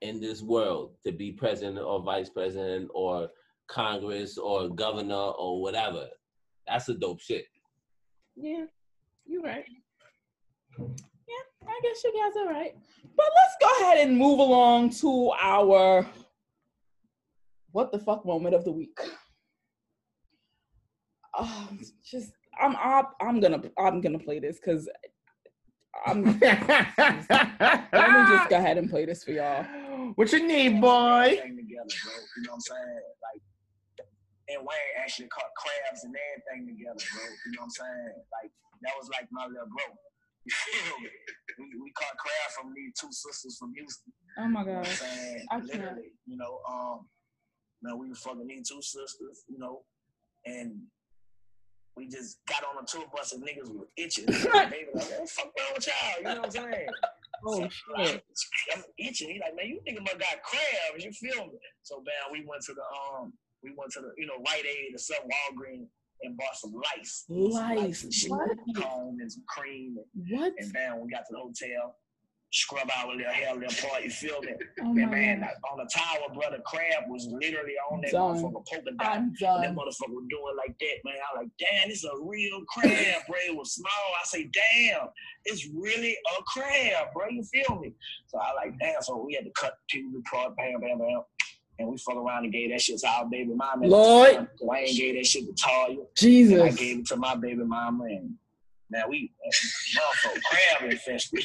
[0.00, 3.28] in this world to be president or vice president or
[3.68, 6.06] Congress or governor or whatever.
[6.66, 7.46] That's a dope shit.
[8.36, 8.64] Yeah,
[9.26, 9.64] you're right.
[10.78, 12.76] Yeah, I guess you guys are right.
[13.16, 16.06] But let's go ahead and move along to our
[17.72, 18.98] what the fuck moment of the week.
[21.36, 21.68] Oh,
[22.04, 24.88] just I'm I'm, I'm gonna I'm gonna play this because
[26.06, 29.64] I'm let me just go ahead and play this for y'all.
[30.14, 31.36] What you need, boy?
[31.36, 31.64] Together.
[31.66, 33.00] You know what I'm saying?
[33.22, 33.42] Like,
[34.48, 37.24] and Wayne actually caught crabs and everything together, bro.
[37.24, 38.16] You know what I'm saying?
[38.32, 38.50] Like,
[38.82, 39.84] that was like my little bro.
[40.48, 41.10] You feel me?
[41.58, 44.12] We, we caught crabs from these two sisters from Houston.
[44.38, 45.46] Oh my You know what I'm saying?
[45.50, 45.66] I can't.
[45.66, 47.06] Literally, you know, um,
[47.82, 49.82] man, we were fucking these two sisters, you know,
[50.46, 50.80] and
[51.98, 54.24] we just got on a tour bus and niggas were itching.
[54.26, 56.18] they were like, what the fuck wrong with y'all?
[56.18, 56.88] You know what I'm saying?
[57.46, 58.22] Oh shit.
[58.74, 59.30] I'm itching.
[59.30, 61.04] He's like, man, you think about got crabs?
[61.04, 61.58] You feel me?
[61.82, 63.32] So man, we went to the um,
[63.62, 65.86] we went to the you know Rite Aid or some Walgreens
[66.22, 68.02] and bought some lice, some Lice.
[68.02, 68.50] and shit, What?
[68.50, 70.52] and some cream, and, What?
[70.58, 71.94] and man, we got to the hotel,
[72.50, 74.02] scrub our little hair, little part.
[74.02, 74.52] You feel me?
[74.80, 78.36] Oh and man, on the tower, brother, crab was literally on that Done.
[78.36, 79.34] motherfucker poking down.
[79.40, 81.14] I'm that motherfucker was doing like that, man.
[81.34, 83.36] I like, damn, this is a real crab, bro.
[83.46, 83.90] It was small.
[83.90, 85.08] I say, damn,
[85.44, 87.28] it's really a crab, bro.
[87.28, 87.92] You feel me?
[88.28, 89.02] So I like, damn.
[89.02, 91.22] So we had to cut two apart, bam, bam, bam.
[91.80, 93.86] And we fuck around and gave that shit to our baby mama.
[93.86, 94.48] Lord.
[94.60, 96.06] Wayne gave that shit to Toya.
[96.22, 98.04] And I gave it to my baby mama.
[98.04, 98.34] And
[98.90, 99.32] now we,
[99.96, 100.40] motherfucker,
[100.78, 101.44] crab infested.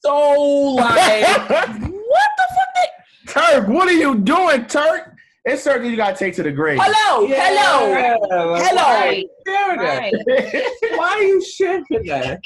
[0.00, 2.68] So like, what the fuck?
[2.74, 2.90] They-
[3.32, 5.12] Turk, what are you doing, Turk?
[5.46, 6.78] It's certain you gotta take to the grave.
[6.82, 8.82] hello, hello, Yeah, like, hello.
[8.82, 10.12] Why are you sharing that?
[10.32, 10.98] Right.
[10.98, 12.40] Why are you sharing that?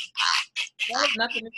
[0.90, 1.50] That has nothing to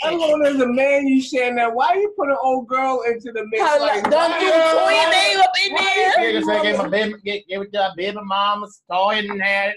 [0.47, 3.47] As as a man you sharing that, why you put an old girl into the
[3.51, 3.63] mix?
[3.65, 3.87] Hello.
[3.87, 6.33] Like, Don't why- you throw your name up in there.
[6.57, 9.77] Yeah, gave my baby, gave, gave it to our baby mama, toy and that.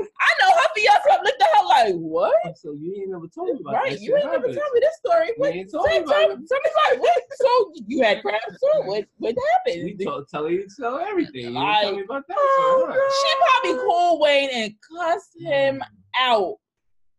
[0.00, 2.34] I know her fiance looked at her like, what?
[2.46, 3.92] Oh, So you ain't never told me about this.
[3.92, 4.00] Right?
[4.00, 5.32] You ain't never told me this story.
[5.36, 5.54] What?
[5.54, 6.48] You ain't told me Tell, about tell, it.
[6.48, 7.00] tell me about it.
[7.00, 7.22] What?
[7.34, 8.80] So you had crabs too?
[8.84, 9.04] What?
[9.18, 10.00] What We happened?
[10.04, 11.34] told, tell you to tell everything.
[11.34, 12.36] You didn't I- tell me about that.
[12.38, 13.10] Oh, shit, huh?
[13.20, 15.46] she probably called Wayne and cussed hmm.
[15.46, 15.82] him
[16.18, 16.56] out.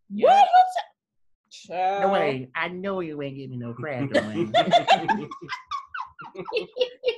[0.10, 0.28] Yeah.
[0.30, 0.84] What was that?
[1.52, 2.48] Child.
[2.56, 4.52] I know you ain't giving me no crab, Dwayne.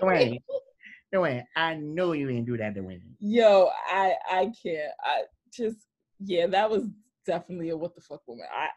[0.01, 0.39] Dwayne,
[1.13, 3.01] Dwayne, I know you ain't do that, to Dwayne.
[3.19, 4.91] Yo, I I can't.
[5.03, 5.21] I
[5.55, 5.77] just
[6.19, 6.87] yeah, that was
[7.25, 8.45] definitely a what the fuck woman.
[8.53, 8.67] I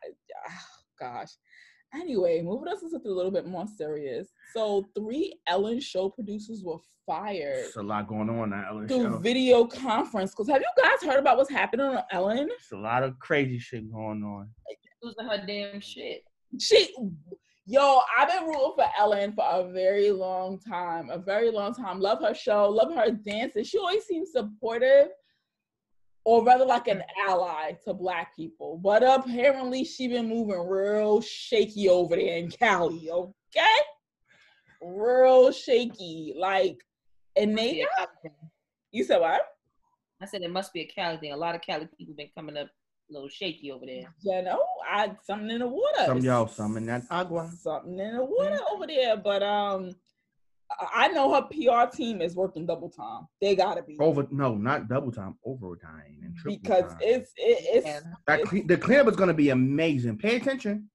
[0.49, 0.53] oh,
[1.01, 1.31] gosh.
[1.95, 4.29] Anyway, moving us to something a little bit more serious.
[4.53, 9.03] So three Ellen show producers were fired It's a lot going on now, Ellen through
[9.03, 9.18] show.
[9.18, 10.35] video conference.
[10.35, 12.49] Cause have you guys heard about what's happening on Ellen?
[12.49, 14.49] There's a lot of crazy shit going on.
[15.03, 16.24] Losing her damn shit.
[16.59, 16.89] She
[17.68, 21.11] Yo, I've been rooting for Ellen for a very long time.
[21.11, 22.01] A very long time.
[22.01, 23.68] Love her show, love her dances.
[23.68, 25.09] She always seems supportive,
[26.27, 28.79] or rather like an ally to black people.
[28.83, 33.77] But apparently she been moving real shaky over there in Cali, okay?
[34.83, 36.35] Real shaky.
[36.37, 36.85] Like,
[37.37, 38.33] and Must they be a Cali thing.
[38.91, 39.41] you said what?
[40.20, 41.33] I said it must be a Cali thing.
[41.33, 42.66] A lot of Cali people been coming up
[43.09, 44.12] a little shaky over there.
[44.22, 46.07] You know, I something in the water.
[46.07, 47.49] Some yo, some in that agua.
[47.57, 49.16] something in the water over there.
[49.16, 49.95] But um,
[50.80, 53.26] I I know her PR team is working double time.
[53.40, 56.98] They gotta be Over no, not double time, overtime and triple because time.
[57.02, 60.18] it's it, it's that cle- the cleanup is gonna be amazing.
[60.18, 60.90] Pay attention.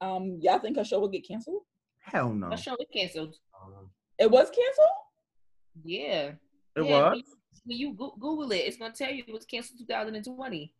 [0.00, 0.38] um.
[0.40, 1.62] Y'all think her show will get canceled?
[2.00, 2.50] Hell no.
[2.50, 3.36] Her show is canceled.
[3.64, 4.88] Um, It was canceled.
[5.84, 6.32] Yeah.
[6.76, 7.10] It yeah, was.
[7.12, 7.24] When you,
[7.64, 10.72] when you Google it, it's gonna tell you it was canceled 2020.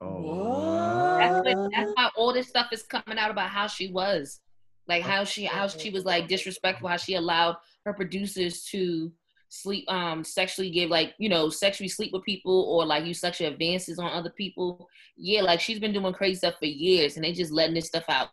[0.00, 1.18] Oh.
[1.18, 4.40] That's, what, that's why all this stuff is coming out about how she was,
[4.88, 9.12] like how she how she was like disrespectful, how she allowed her producers to
[9.50, 13.48] sleep, um, sexually give like you know sexually sleep with people or like use sexual
[13.48, 14.88] advances on other people.
[15.16, 18.04] Yeah, like she's been doing crazy stuff for years, and they just letting this stuff
[18.08, 18.30] out.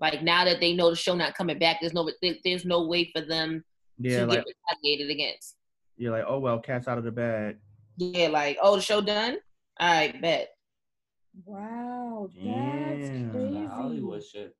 [0.00, 2.10] Like now that they know the show not coming back, there's no
[2.44, 3.64] there's no way for them
[3.98, 5.56] Yeah, to like get retaliated against.
[5.96, 7.58] you're like, oh well, cat's out of the bag.
[7.98, 9.36] Yeah, like oh the show done.
[9.78, 10.48] All right, bet.
[11.44, 13.30] Wow, that's Damn.
[13.30, 13.66] crazy.
[13.66, 14.54] Hollywood shit.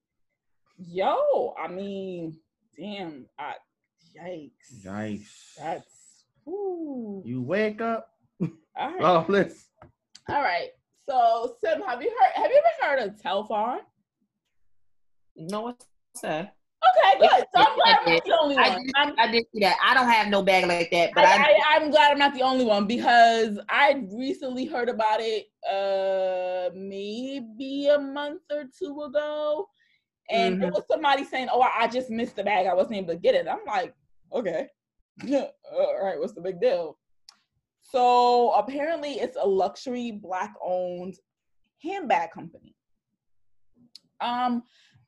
[0.87, 2.39] Yo, I mean,
[2.77, 3.27] damn.
[3.39, 3.55] I
[4.19, 4.85] Yikes.
[4.85, 5.55] Yikes.
[5.59, 6.25] That's.
[6.47, 7.23] Ooh.
[7.25, 8.09] You wake up.
[8.41, 9.01] All right.
[9.01, 9.59] Oh, listen.
[10.29, 10.69] All right.
[11.09, 12.43] So, Sym, have you heard?
[12.43, 13.79] Have you ever heard of Telfar?
[15.37, 15.87] No, what's
[16.23, 16.57] that?
[16.83, 17.45] Okay, good.
[17.55, 18.91] So I'm glad I'm not the only one.
[18.97, 19.77] I'm, I did see that.
[19.85, 22.35] I don't have no bag like that, but I, I, I, I'm glad I'm not
[22.35, 29.03] the only one because I recently heard about it uh maybe a month or two
[29.03, 29.69] ago.
[30.31, 30.73] And it Mhm.
[30.73, 32.67] was somebody saying, Oh, I I just missed the bag.
[32.67, 33.49] I wasn't able to get it.
[33.49, 33.95] I'm like,
[34.33, 34.69] okay.
[35.73, 36.99] All right, what's the big deal?
[37.81, 41.17] So apparently it's a luxury black owned
[41.83, 42.75] handbag company.
[44.21, 44.63] Um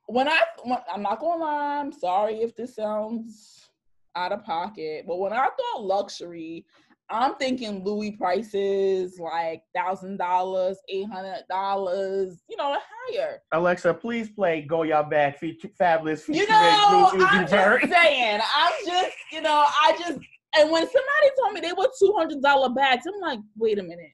[0.07, 3.69] when I when, I'm not gonna lie, I'm sorry if this sounds
[4.15, 6.65] out of pocket, but when I thought luxury,
[7.09, 12.77] I'm thinking Louis prices like thousand dollars, eight hundred dollars, you know,
[13.11, 13.41] higher.
[13.51, 17.51] Alexa, please play "Go Y'all Back" feature Fabolous featuring You know, Lil I'm just
[17.93, 18.41] saying.
[18.55, 20.19] I'm just, you know, I just.
[20.57, 23.83] And when somebody told me they were two hundred dollar bags, I'm like, wait a
[23.83, 24.11] minute,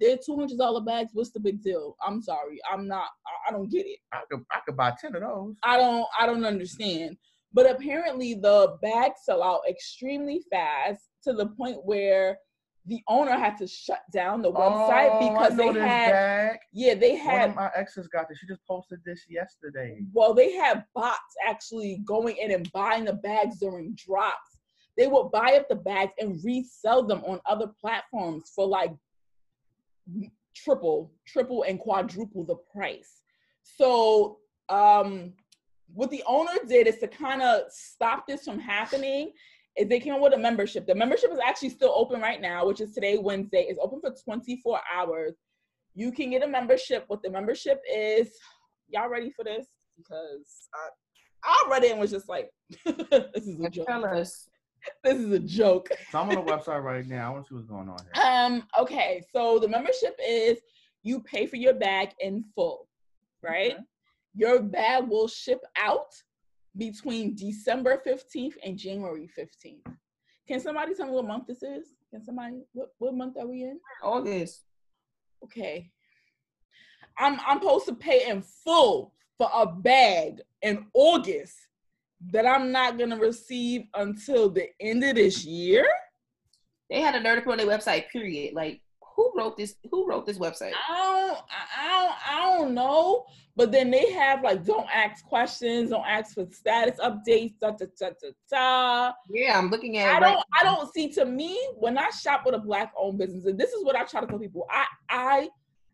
[0.00, 1.10] they're two hundred dollar bags.
[1.12, 1.96] What's the big deal?
[2.04, 3.04] I'm sorry, I'm not.
[3.26, 3.98] I- I don't get it.
[4.12, 5.54] I could, I could buy ten of those.
[5.62, 7.16] I don't I don't understand.
[7.52, 12.38] But apparently the bags sell out extremely fast to the point where
[12.86, 16.58] the owner had to shut down the website oh, because they had bag.
[16.72, 18.38] yeah, they had One of my exes got this.
[18.38, 20.00] She just posted this yesterday.
[20.12, 24.58] well, they had bots actually going in and buying the bags during drops.
[24.98, 28.92] They would buy up the bags and resell them on other platforms for like
[30.54, 33.22] triple, triple and quadruple the price.
[33.62, 35.34] So um
[35.94, 39.32] what the owner did is to kind of stop this from happening
[39.76, 40.86] is they came up with a membership.
[40.86, 43.66] The membership is actually still open right now, which is today, Wednesday.
[43.68, 45.34] It's open for 24 hours.
[45.94, 47.04] You can get a membership.
[47.08, 48.30] What the membership is,
[48.88, 49.66] y'all ready for this?
[49.96, 50.88] Because I,
[51.44, 52.50] I read it and was just like,
[52.84, 53.86] this is a joke.
[53.86, 54.48] tell us.
[55.04, 55.90] This is a joke.
[56.10, 57.28] So I'm on the website right now.
[57.28, 58.24] I want to see what's going on here.
[58.24, 60.58] Um, okay, so the membership is
[61.04, 62.88] you pay for your bag in full,
[63.44, 63.74] right?
[63.74, 63.82] Okay.
[64.34, 66.12] Your bag will ship out
[66.76, 69.94] between December 15th and January 15th.
[70.48, 71.88] Can somebody tell me what month this is?
[72.10, 73.78] Can somebody what, what month are we in?
[74.02, 74.62] August.
[75.44, 75.90] Okay.
[77.18, 81.54] I'm I'm supposed to pay in full for a bag in August
[82.30, 85.86] that I'm not gonna receive until the end of this year.
[86.90, 88.08] They had a nerd up on their website.
[88.10, 88.54] Period.
[88.54, 88.82] Like,
[89.16, 89.76] who wrote this?
[89.90, 90.72] Who wrote this website?
[90.88, 93.24] I don't, I I don't, I don't know.
[93.54, 97.86] But then they have like, don't ask questions, don't ask for status updates, da da
[97.98, 99.12] da da da.
[99.28, 100.16] Yeah, I'm looking at.
[100.16, 101.08] I don't, right I don't see.
[101.12, 104.22] To me, when I shop with a black-owned business, and this is what I try
[104.22, 105.48] to tell people, I, I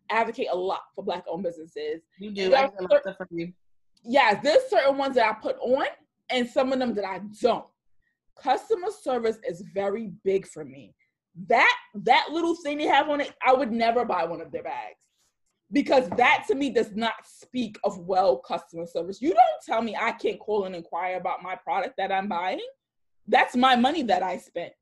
[0.09, 2.01] advocate a lot for black-owned businesses.
[2.17, 2.49] You do.
[2.49, 3.51] Yeah, I get a lot of stuff from you.
[4.05, 5.85] Yes, there's certain ones that I put on,
[6.29, 7.65] and some of them that I don't.
[8.41, 10.95] Customer service is very big for me.
[11.47, 14.63] That that little thing they have on it, I would never buy one of their
[14.63, 15.08] bags
[15.71, 19.21] because that to me does not speak of well customer service.
[19.21, 22.59] You don't tell me I can't call and inquire about my product that I'm buying.
[23.27, 24.73] That's my money that I spent.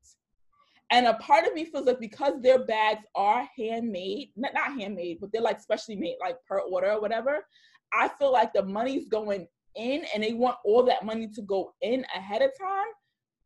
[0.90, 5.18] And a part of me feels like because their bags are handmade, not, not handmade,
[5.20, 7.44] but they're like specially made, like per order or whatever,
[7.92, 11.74] I feel like the money's going in and they want all that money to go
[11.82, 12.86] in ahead of time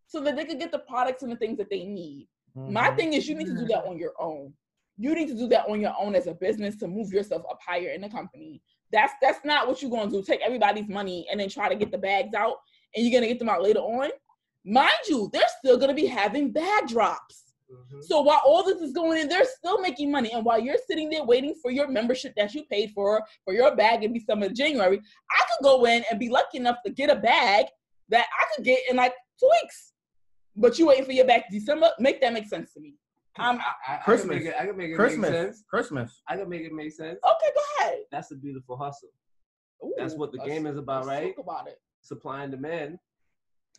[0.07, 2.29] so that they can get the products and the things that they need.
[2.69, 2.97] My Mhm.
[2.97, 4.55] thing is you need to do that on your own.
[5.03, 7.59] You need to do that on your own as a business to move yourself up
[7.67, 8.63] higher in the company.
[8.93, 10.23] That's that's not what you're gonna do.
[10.23, 12.59] Take everybody's money and then try to get the bags out
[12.95, 14.11] and you're gonna get them out later on.
[14.65, 17.53] Mind you, they're still gonna be having bag drops.
[17.69, 18.03] Mm-hmm.
[18.03, 20.31] So while all this is going in, they're still making money.
[20.31, 23.75] And while you're sitting there waiting for your membership that you paid for for your
[23.75, 25.01] bag in December, January,
[25.33, 27.67] I could go in and be lucky enough to get a bag
[28.11, 29.95] that I could get in like two weeks.
[30.55, 31.91] But you waiting for your bag December?
[31.99, 32.95] Make that make sense to me.
[33.39, 33.59] Um,
[33.89, 34.37] I, I, Christmas.
[34.37, 35.31] I can make it, I can make it Christmas.
[35.31, 35.65] make sense.
[35.71, 36.21] Christmas.
[36.29, 37.19] I can make it make sense.
[37.25, 37.99] okay, go ahead.
[38.11, 39.09] That's a beautiful hustle.
[39.85, 41.37] Ooh, That's what the let's- game is about, let's right?
[41.37, 41.79] Talk about it.
[42.03, 42.99] Supply and demand.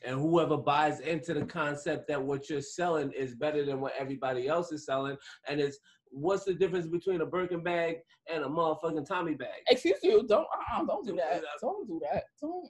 [0.06, 4.48] And whoever buys into the concept that what you're selling is better than what everybody
[4.48, 5.16] else is selling,
[5.48, 5.78] and it's
[6.10, 7.98] what's the difference between a Birkin bag
[8.30, 9.50] and a motherfucking Tommy bag?
[9.70, 10.26] Excuse you.
[10.28, 11.42] Don't uh-uh, don't do that.
[11.62, 12.24] Don't do that.
[12.42, 12.70] Don't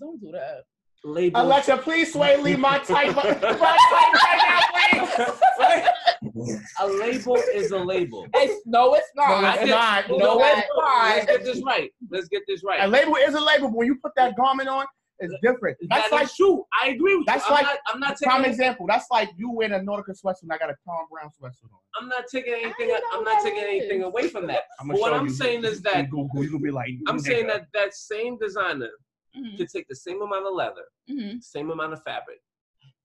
[0.00, 0.62] don't do that.
[1.04, 1.42] Label.
[1.42, 5.88] Alexa, please sway leave my type, my type right now, please.
[6.80, 8.26] a label is a label.
[8.34, 9.42] It's, no, it's not.
[9.42, 10.08] No, it's not.
[10.08, 11.90] No, No, it's it's Let's get this right.
[12.10, 12.80] Let's get this right.
[12.82, 14.86] A label is a label, but when you put that garment on,
[15.20, 15.76] it's different.
[15.88, 16.64] That's That like is true.
[16.82, 17.54] I agree with That's you.
[17.54, 18.50] I'm like- not, I'm not prime taking.
[18.50, 18.86] example.
[18.88, 21.78] That's like you wearing a Nautica sweatsuit and I got a Thom Browne sweatsuit on.
[22.00, 22.90] I'm not taking anything.
[23.12, 24.06] I'm not that taking anything is.
[24.06, 24.62] away from that.
[24.80, 27.22] I'm But what I'm saying is that Google, you be like, I'm nigga.
[27.22, 28.90] saying that that same designer
[29.36, 31.42] Mhm, could take the same amount of leather, mhm.
[31.42, 32.38] same amount of fabric,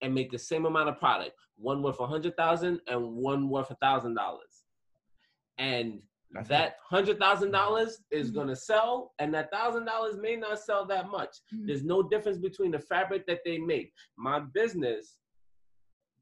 [0.02, 3.70] and make the same amount of product, one worth a hundred thousand and one worth
[3.72, 4.64] a thousand dollars,
[5.58, 8.36] and That's that hundred thousand dollars is Mhm.
[8.36, 11.36] gonna sell, and that thousand dollars may not sell that much.
[11.54, 11.66] Mhm.
[11.68, 13.92] There's no difference between the fabric that they make.
[14.16, 15.18] My business,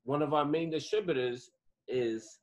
[0.04, 1.52] one of our main distributors
[1.90, 2.40] is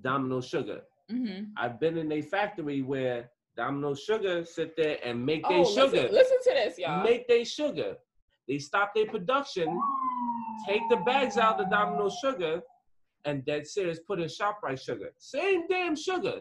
[0.00, 0.82] Domino Sugar.
[1.10, 1.52] Mm-hmm.
[1.56, 5.88] I've been in a factory where Domino Sugar sit there and make Oh, their listen,
[5.88, 6.08] sugar.
[6.12, 7.02] listen to this, y'all.
[7.04, 7.96] Make their sugar.
[8.50, 9.80] They stop their production,
[10.66, 12.60] take the bags out of the Domino Sugar,
[13.24, 15.12] and dead serious put in ShopRite sugar.
[15.18, 16.40] Same damn sugar,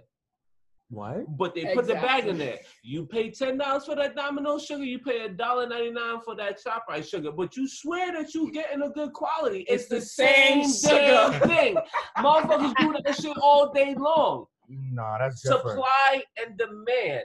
[0.90, 1.38] What?
[1.38, 2.58] but they put the bag in there.
[2.84, 6.36] You pay ten dollars for that Domino sugar, you pay a dollar ninety nine for
[6.38, 9.64] that ShopRite sugar, but you swear that you getting a good quality.
[9.70, 11.78] It's, the, same, damn thing.
[12.18, 14.48] Motherfuckers do that shit all day long.
[14.70, 15.70] Nah, that's different.
[15.70, 17.24] Supply and demand.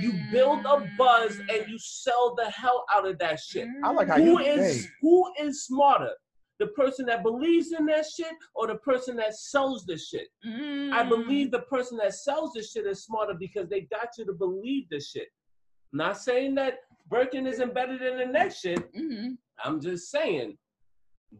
[0.00, 1.54] You build a buzz Mm.
[1.60, 3.68] and you sell the hell out of that shit.
[3.84, 4.90] I like how Who you is say.
[5.00, 6.12] who is smarter?
[6.58, 10.28] The person that believes in that shit or the person that sells the shit?
[10.44, 10.92] Mm.
[10.92, 14.32] I believe the person that sells the shit is smarter because they got you to
[14.32, 15.28] believe the shit.
[15.92, 18.92] Not saying that Birkin isn't better than the next shit.
[18.92, 19.38] Mhm.
[19.64, 20.58] I'm just saying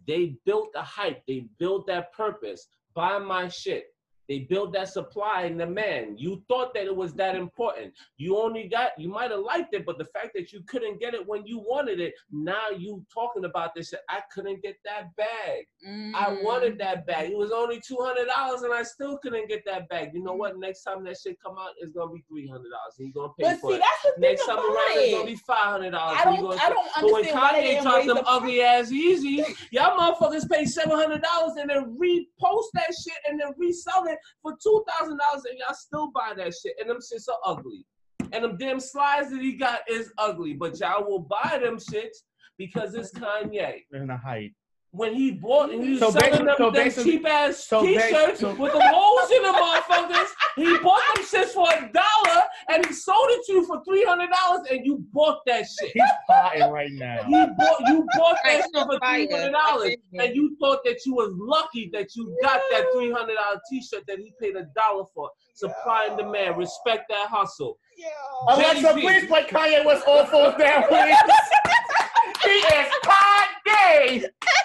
[0.07, 2.69] they built the hype, they built that purpose.
[2.95, 3.93] Buy my shit.
[4.31, 6.21] They built that supply and demand.
[6.21, 7.93] You thought that it was that important.
[8.17, 11.15] You only got, you might have liked it, but the fact that you couldn't get
[11.15, 13.93] it when you wanted it, now you talking about this.
[14.09, 15.67] I couldn't get that bag.
[16.15, 16.45] I Mm.
[16.45, 17.33] wanted that bag.
[17.33, 20.11] It was only two hundred dollars, and I still couldn't get that bag.
[20.15, 20.59] You know what?
[20.59, 23.33] Next time that shit come out, it's gonna be three hundred dollars, and you're gonna
[23.37, 23.81] pay But for see, it.
[23.81, 26.19] that's the thing Next time around, it's gonna be five hundred dollars.
[26.21, 28.91] I don't, I don't But when understand why they Kanye dropped them the ugly ass
[28.93, 34.05] Yeezys, y'all motherfuckers pay seven hundred dollars and then repost that shit and then resell
[34.07, 37.39] it for two thousand dollars, and y'all still buy that shit, and them shits are
[37.45, 37.87] ugly.
[38.33, 42.19] And them damn slides that he got is ugly, but y'all will buy them shits
[42.59, 43.83] because it's Kanye.
[43.93, 44.53] In the height.
[44.93, 47.83] When he bought and he was So selling basi- them, so them cheap ass so
[47.83, 50.27] t-shirts so- with the holes in the motherfuckers,
[50.57, 54.05] he bought them shits for a dollar and he sold it to you for three
[54.05, 55.93] hundred dollars, and you bought that shit.
[55.95, 57.23] He's potting right now.
[57.23, 61.15] He bought you bought that shit for three hundred dollars, and you thought that you
[61.15, 65.05] was lucky that you got that three hundred dollar T-shirt that he paid a dollar
[65.15, 65.31] for.
[65.55, 67.79] Supply and demand, respect that hustle.
[68.49, 69.01] Alexa, Jay-Z.
[69.03, 71.17] please play Kanye West All Falls Down, please.
[72.45, 74.25] he is Kanye.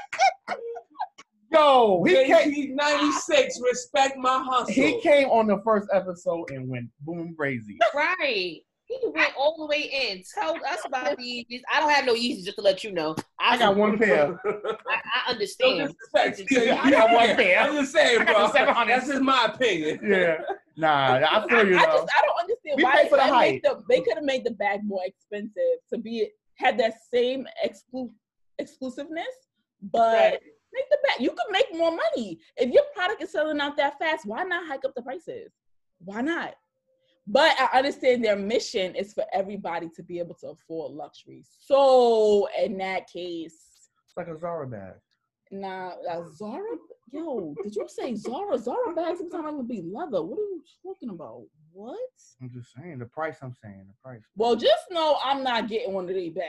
[1.56, 4.74] Yo, he came, Jay-Z ninety six, respect my hustle.
[4.74, 7.78] he came on the first episode and went boom crazy.
[7.96, 8.62] Right.
[8.88, 9.82] He went all the way
[10.12, 11.62] in, told us about the Yeezys.
[11.74, 13.16] I don't have no Yeezys, just to let you know.
[13.40, 14.40] I got one pair.
[14.46, 15.92] I, I understand.
[16.14, 16.52] disrespect.
[16.86, 17.62] I got one pair.
[17.62, 18.52] I'm just saying, bro.
[18.54, 20.00] That's just my opinion.
[20.08, 20.38] Yeah.
[20.78, 21.94] Nah, I feel you I, I though.
[21.94, 23.62] just I don't understand We why they for the could've made hype.
[23.64, 28.12] the, they could have made the bag more expensive to be had that same exclu-
[28.60, 29.26] exclusiveness,
[29.82, 30.40] but Right.
[30.76, 31.22] Make the bag.
[31.22, 34.26] You could make more money if your product is selling out that fast.
[34.26, 35.52] Why not hike up the prices?
[36.00, 36.56] Why not?
[37.28, 41.44] But I understand their mission is for everybody to be able to afford luxury.
[41.60, 44.94] So in that case, It's like a Zara bag.
[45.52, 46.76] now uh, Zara,
[47.16, 48.58] yo, did you say Zara?
[48.58, 50.22] Zara bags sometimes would be leather.
[50.22, 51.44] What are you talking about?
[51.74, 51.98] What?
[52.42, 53.38] I'm just saying the price.
[53.42, 54.22] I'm saying the price.
[54.36, 56.48] Well, just know I'm not getting one of these bags.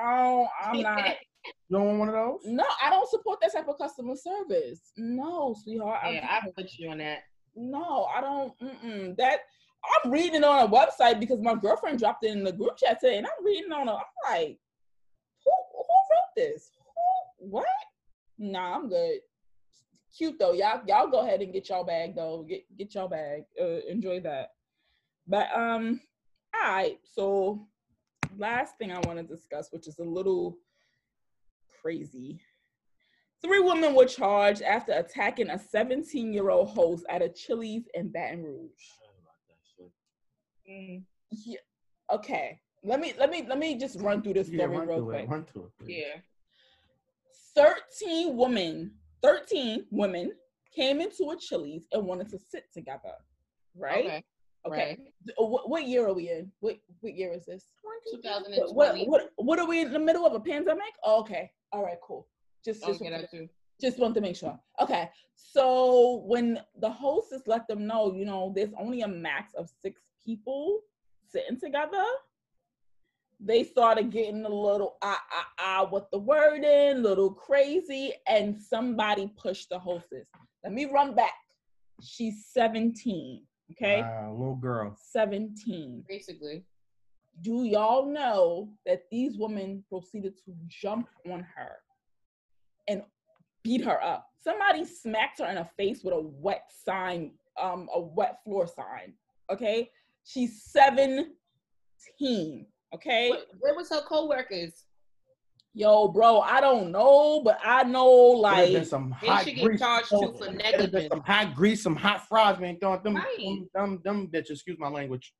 [0.00, 1.14] I don't, I'm not.
[1.70, 2.40] You don't want one of those?
[2.44, 4.80] No, I don't support that type of customer service.
[4.96, 6.00] No, sweetheart.
[6.02, 6.56] I Yeah, I don't.
[6.56, 7.20] put you on that.
[7.54, 8.52] no, I don't.
[8.60, 9.16] Mm-mm.
[9.16, 9.40] That
[10.04, 13.18] I'm reading on a website because my girlfriend dropped it in the group chat today,
[13.18, 13.92] and I'm reading on a.
[13.94, 14.58] I'm like,
[15.44, 16.72] who who wrote this?
[17.38, 17.66] Who, what?
[18.38, 19.20] Nah, I'm good.
[20.16, 20.80] Cute though, y'all.
[20.86, 22.44] Y'all go ahead and get y'all bag though.
[22.48, 23.42] Get get y'all bag.
[23.60, 24.52] Uh, enjoy that.
[25.26, 26.00] But um,
[26.54, 26.98] all right.
[27.04, 27.66] So
[28.38, 30.56] last thing I want to discuss, which is a little
[31.82, 32.40] crazy.
[33.44, 38.08] Three women were charged after attacking a 17 year old host at a Chili's in
[38.10, 38.70] Baton Rouge.
[40.70, 41.58] Mm, Yeah.
[42.12, 42.60] Okay.
[42.82, 45.24] Let me let me let me just run through this Yeah, story run real quick.
[45.24, 45.28] it.
[45.28, 45.88] Run through it.
[45.88, 46.20] yeah.
[47.54, 48.92] 13 women,
[49.26, 50.32] 13 women
[50.74, 53.14] came into a Chili's and wanted to sit together.
[53.76, 54.06] Right?
[54.06, 54.24] Okay.
[54.66, 54.98] Okay.
[54.98, 55.34] Right.
[55.40, 56.50] Uh, What, what year are we in?
[56.60, 57.64] What what year is this?
[57.82, 58.72] What, 2020.
[58.74, 60.92] what, what, what are we in the middle of a pandemic?
[61.04, 61.50] Oh, okay.
[61.72, 62.26] All right, cool.
[62.64, 63.48] Just just that too.
[63.80, 64.58] just want to make sure.
[64.80, 65.08] Okay.
[65.34, 70.00] So when the hostess let them know, you know, there's only a max of six
[70.24, 70.80] people
[71.28, 72.04] sitting together,
[73.38, 79.32] they started getting a little ah ah ah with the wording, little crazy, and somebody
[79.36, 80.26] pushed the hostess.
[80.64, 81.32] Let me run back.
[82.02, 83.42] She's 17.
[83.72, 84.02] Okay.
[84.02, 84.96] Wow, little girl.
[85.12, 86.04] 17.
[86.08, 86.64] Basically.
[87.42, 91.76] Do y'all know that these women proceeded to jump on her?
[92.88, 93.02] and
[93.62, 94.26] beat her up.
[94.42, 99.14] Somebody smacked her in the face with a wet sign, um, a wet floor sign.
[99.50, 99.90] Okay,
[100.24, 101.26] she's 17.
[102.96, 104.84] Okay, Where, where was her co-workers?
[105.74, 109.54] yo, bro, I don't know, but I know Could have been like some They should
[109.56, 109.80] get grease.
[109.80, 111.08] charged too for Could negligence.
[111.12, 112.78] some hot grease, some hot fries, man.
[112.80, 113.36] Throwing them, Right.
[113.38, 114.52] them, them, them bitches.
[114.52, 115.34] Excuse my language.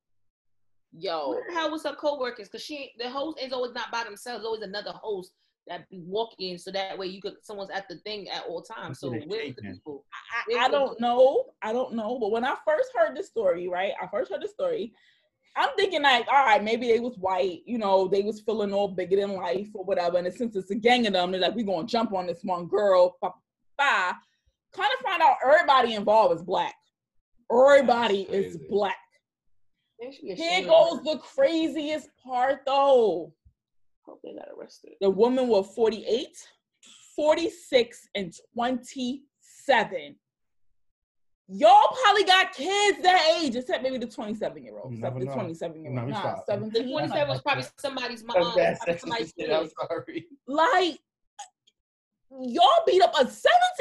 [0.92, 2.48] yo, Where the hell was her co-workers?
[2.48, 4.44] Because she, the host is always not by themselves.
[4.44, 5.32] Always another host
[5.68, 9.00] that be walking, so that way you could someone's at the thing at all times.
[9.00, 9.74] So That's what they where's the taking.
[9.76, 10.04] people?
[10.52, 11.46] I, I don't know.
[11.62, 12.18] I don't know.
[12.20, 13.92] But when I first heard the story, right?
[14.00, 14.92] I first heard the story.
[15.57, 18.88] I'm thinking like, all right, maybe they was white, you know, they was feeling all
[18.88, 20.18] bigger than life or whatever.
[20.18, 22.66] And since it's a gang of them, they're like, we're gonna jump on this one
[22.66, 23.16] girl.
[23.22, 23.30] Ba,
[23.78, 24.16] ba.
[24.74, 26.74] Kind of find out everybody involved is black.
[27.50, 28.96] Everybody is black.
[29.98, 33.32] They should be Here goes the craziest part though.
[34.02, 34.92] Hope they got arrested.
[35.00, 36.28] The women were 48,
[37.16, 40.16] 46, and 27.
[41.49, 44.92] Y'all probably got kids that age, except maybe the 27 year old.
[44.92, 46.09] Except the 27 year old.
[46.11, 46.47] Nah, stop.
[46.72, 48.53] The 27 was probably somebody's mom.
[48.57, 49.53] That's bad somebody's shit.
[49.53, 50.26] I'm sorry.
[50.49, 50.99] Like,
[52.30, 53.36] y'all beat up a 17,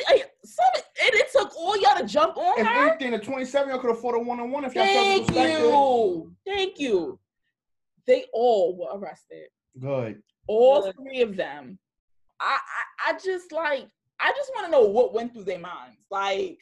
[0.09, 2.89] a seven, and it took all y'all to jump on If her.
[2.89, 5.65] anything, the 27 y'all could afford a one on one if y'all Thank self-respected.
[5.65, 6.35] you.
[6.45, 7.19] Thank you.
[8.05, 9.47] They all were arrested.
[9.79, 10.21] Good.
[10.47, 10.95] all Good.
[11.01, 11.79] three of them.
[12.39, 12.59] I,
[13.07, 13.87] I I just like
[14.19, 15.97] I just want to know what went through their minds.
[16.11, 16.59] Like,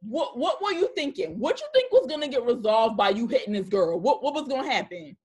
[0.00, 1.38] what what were you thinking?
[1.38, 3.98] What you think was gonna get resolved by you hitting this girl?
[3.98, 5.16] What what was gonna happen?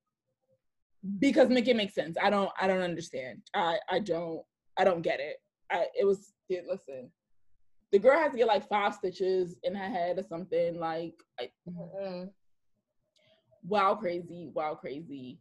[1.20, 2.18] Because make it make sense.
[2.22, 3.42] I don't I don't understand.
[3.54, 4.42] I I don't
[4.78, 5.38] I don't get it.
[5.70, 7.12] I it was it, listen.
[7.92, 10.80] The girl has to get like five stitches in her head or something.
[10.80, 11.50] Like, I,
[13.64, 15.40] wow crazy wow crazy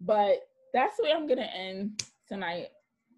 [0.00, 0.38] but
[0.72, 2.68] that's where i'm gonna end tonight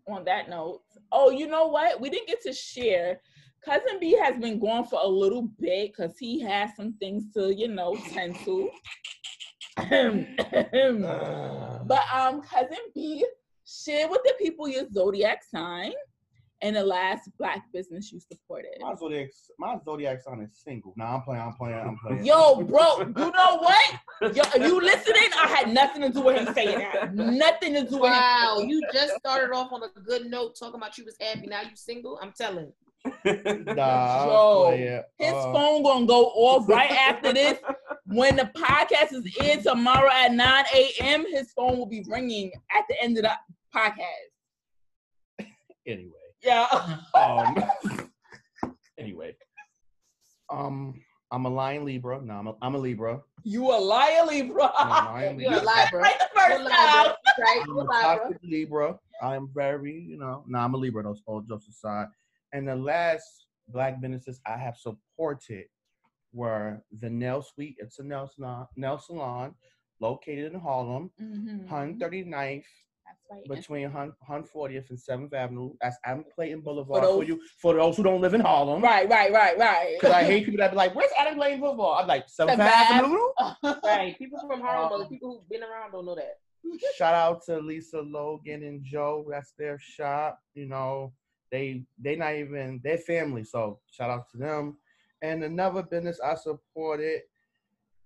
[0.08, 0.80] on that note
[1.12, 3.20] oh you know what we didn't get to share
[3.64, 7.54] cousin b has been gone for a little bit because he has some things to
[7.54, 8.70] you know tend to
[11.86, 13.24] but um cousin b
[13.66, 15.92] share with the people your zodiac sign
[16.62, 20.92] and the last black business you supported My zodiac, my zodiac sign is single.
[20.96, 21.40] Nah, I'm playing.
[21.40, 21.74] I'm playing.
[21.74, 22.24] I'm playing.
[22.24, 24.34] Yo, bro, you know what?
[24.36, 25.30] Yo, are you listening?
[25.40, 27.14] I had nothing to do with him saying that.
[27.14, 28.20] Nothing to do with him.
[28.20, 31.46] Wow, you just started off on a good note talking about you was happy.
[31.46, 32.18] Now you single.
[32.20, 32.72] I'm telling.
[33.24, 37.58] Nah, Yo, His Uh, phone gonna go off right after this.
[38.06, 42.84] When the podcast is in tomorrow at 9 a.m., his phone will be ringing at
[42.88, 43.32] the end of the
[43.74, 45.46] podcast.
[45.86, 46.12] Anyway.
[46.42, 46.66] Yeah.
[47.14, 47.64] Um.
[48.98, 49.34] anyway.
[50.50, 51.00] Um.
[51.32, 52.20] I'm a lion Libra.
[52.20, 53.20] No, I'm a, I'm a Libra.
[53.44, 54.72] You a liar, Libra.
[54.76, 55.62] I'm a lion You're Libra.
[55.70, 56.00] a Libra.
[56.00, 57.14] Right the first a time.
[57.38, 57.62] Right?
[57.62, 58.40] I'm a a Libra.
[58.42, 58.98] Libra.
[59.22, 62.08] I'm very, you know, no, I'm a Libra, those all jokes aside.
[62.52, 65.64] And the last black businesses I have supported
[66.32, 67.76] were the Nail Suite.
[67.78, 69.54] It's a nail salon, nail salon
[70.00, 71.66] located in Harlem, Mhm.
[71.68, 72.64] 139th
[73.06, 73.44] That's right.
[73.58, 75.74] between Hun, Hun 40th and 7th Avenue.
[75.80, 78.80] That's Adam Clayton Boulevard for, those- you, for those who don't live in Harlem.
[78.82, 79.96] Right, right, right, right.
[80.00, 82.02] Because I hate people that be like, where's Adam Clayton Boulevard?
[82.02, 83.18] I'm like, 7th Avenue?
[83.84, 84.16] Right.
[84.16, 86.38] People from Harlem, Um, the people who've been around don't know that.
[86.94, 89.26] shout out to Lisa Logan and Joe.
[89.28, 90.38] That's their shop.
[90.54, 91.12] You know,
[91.50, 93.44] they they not even their family.
[93.44, 94.78] So shout out to them.
[95.22, 97.22] And another business I supported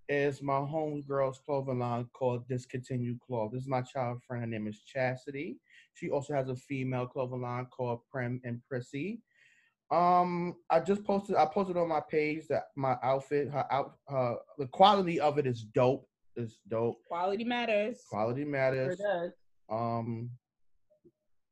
[0.08, 3.52] is my homegirl's clothing line called Discontinued Cloth.
[3.52, 4.42] This is my child friend.
[4.42, 5.58] Her name is Chastity.
[5.94, 9.20] She also has a female clothing line called Prim and Prissy.
[9.90, 11.36] Um, I just posted.
[11.36, 15.46] I posted on my page that my outfit, her out, her the quality of it
[15.46, 16.08] is dope.
[16.36, 16.98] It's dope.
[17.06, 18.02] Quality matters.
[18.10, 18.98] Quality Sure matters.
[18.98, 19.32] does.
[19.70, 20.30] Um,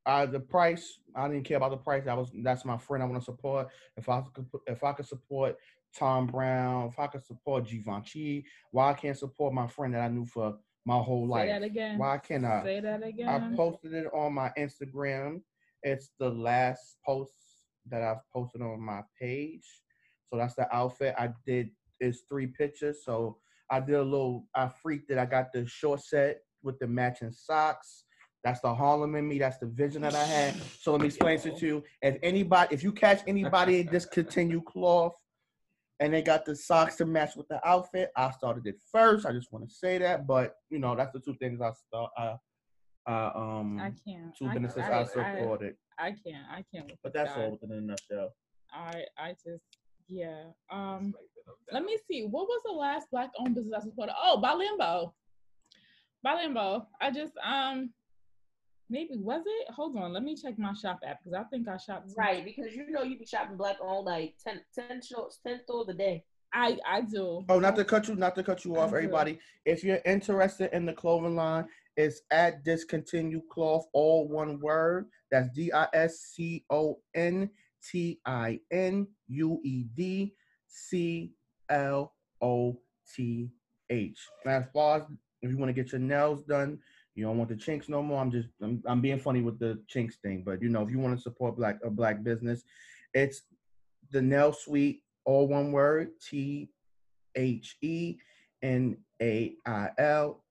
[0.07, 2.05] uh, the price, I didn't care about the price.
[2.05, 3.69] That was that's my friend I want to support.
[3.97, 5.57] If I could, if I could support
[5.95, 10.09] Thom Browne, if I could support Givenchy, why I can't support my friend that I
[10.09, 11.49] knew for my whole Say life?
[11.51, 11.99] that again.
[11.99, 12.63] Why can't I?
[12.65, 13.29] Say that again.
[13.29, 15.43] I posted it on my Instagram.
[15.83, 17.33] It's the last post
[17.89, 19.67] that I've posted on my page.
[20.31, 21.71] So that's the outfit I did.
[22.01, 23.05] Is three pictures.
[23.05, 23.39] So
[23.71, 24.49] I did a little.
[24.57, 25.19] I freaked it.
[25.19, 28.05] I got the short set with the matching socks.
[28.45, 29.38] That's the Harlem in me.
[29.38, 30.55] That's the vision that I had.
[30.80, 31.84] So let me explain it to you.
[32.01, 35.14] If anybody, if you catch anybody in discontinued cloth,
[36.01, 39.24] and they got the socks to match with the outfit, I started it first.
[39.24, 40.26] I just want to say that.
[40.26, 42.11] But you know, that's the two things I start.
[42.18, 42.34] I,
[43.07, 44.36] I um I can't.
[44.36, 45.76] two I, businesses I, I, I, supported.
[46.01, 46.45] I can't.
[46.51, 46.90] I can't.
[47.05, 47.45] But that's guy.
[47.45, 48.34] all within a nutshell.
[48.72, 49.62] I I just
[50.09, 50.43] yeah.
[50.72, 51.14] Um
[51.70, 52.24] let me see.
[52.24, 54.14] What was the last black owned business I supported?
[54.20, 55.14] Oh, by Limbo.
[56.24, 56.88] By Limbo.
[57.01, 57.90] I just um
[58.93, 59.72] Maybe was it?
[59.72, 62.11] Hold on, let me check my shop app because I think I shopped.
[62.11, 62.14] too.
[62.18, 65.88] Right, because you know you be shopping black on like 10, 10, stores, 10 stores
[65.88, 66.24] a day.
[66.53, 67.43] I I do.
[67.49, 69.38] Oh, not to cut you, not to cut you off, everybody.
[69.64, 71.64] If you're interested in the clothing line,
[71.97, 75.07] it's at discontinued cloth, all one word.
[75.30, 77.49] That's D I S C O N
[77.90, 80.34] T I N U E D
[80.68, 81.32] C
[81.70, 82.12] L
[82.43, 82.78] O
[83.16, 83.49] T
[83.88, 84.18] H.
[84.45, 85.03] As far as
[85.40, 86.78] if you want to get your nails done,
[87.15, 88.21] you don't want the chinks no more.
[88.21, 90.99] I'm just I'm, I'm being funny with the chinks thing, but you know, if you
[90.99, 92.63] want to support black a black business,
[93.15, 93.43] it's
[94.11, 96.71] the nail suite, all one word, T
[97.37, 98.17] H E
[98.63, 100.43] N A I L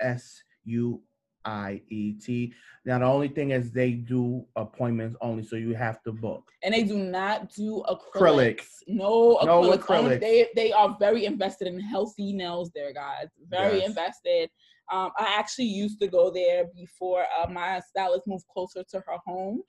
[0.00, 1.02] S U
[1.44, 2.52] I E T.
[2.84, 6.50] Now the only thing is they do appointments only, so you have to book.
[6.62, 8.16] and they do not do acrylics.
[8.16, 8.60] Acrylic.
[8.88, 9.46] No acrylics.
[9.46, 10.20] No acrylics.
[10.20, 13.28] They they are very invested in healthy nails there, guys.
[13.48, 13.88] Very Yes.
[13.88, 14.50] invested.
[14.90, 19.16] Um, I actually used to go there before uh, my stylist moved closer to her
[19.26, 19.62] home,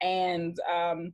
[0.00, 1.12] and um,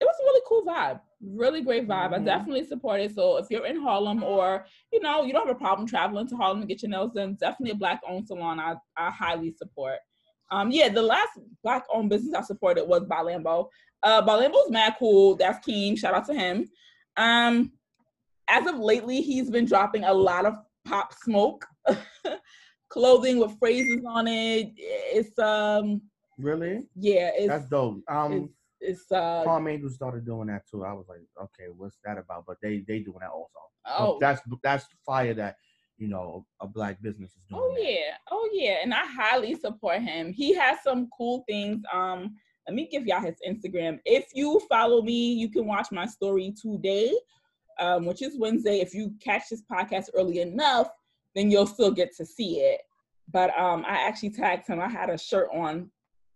[0.00, 1.00] it was a really cool vibe.
[1.22, 2.12] Really great vibe.
[2.14, 2.24] I Mhm.
[2.24, 3.14] definitely support it.
[3.14, 6.36] So if you're in Harlem or you know you don't have a problem traveling to
[6.36, 8.60] Harlem to get your nails done, definitely a black owned salon.
[8.60, 9.98] I I highly support.
[10.50, 13.68] Um, yeah, the last black owned business I supported was by Lambo.
[14.02, 15.34] Uh, Balembo's mad cool.
[15.36, 15.98] That's Keem.
[15.98, 16.70] Shout out to him.
[17.16, 17.72] Um,
[18.48, 21.66] as of lately, he's been dropping a lot of pop smoke
[22.88, 24.72] clothing with phrases on it.
[24.76, 26.02] It's um,
[26.38, 26.82] Really?
[26.94, 28.02] yeah, it's That's dope.
[28.08, 30.84] Um, it's, it's uh, Palm Angels started doing that too.
[30.84, 32.44] I was like, okay, what's that about?
[32.46, 33.50] But they they doing that also.
[33.86, 35.56] oh, that's that's fire that
[35.96, 37.62] you know a black business is doing.
[37.64, 37.82] Oh that.
[37.82, 40.32] yeah, oh yeah, and I highly support him.
[40.32, 41.82] He has some cool things.
[41.92, 42.34] Um,
[42.66, 43.98] let me give y'all his Instagram.
[44.04, 47.14] If you follow me, you can watch my story today,
[47.78, 48.80] um, which is Wednesday.
[48.80, 50.88] If you catch this podcast early enough,
[51.36, 52.80] then you'll still get to see it.
[53.32, 54.80] But um, I actually tagged him.
[54.80, 55.90] I had a shirt on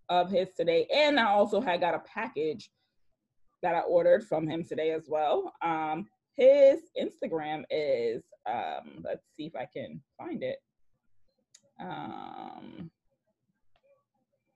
[0.09, 2.71] of his today, and I also had got a package
[3.63, 5.53] that I ordered from him today as well.
[5.63, 10.59] Um, his Instagram is um, let's see if I can find it.
[11.81, 12.91] Um,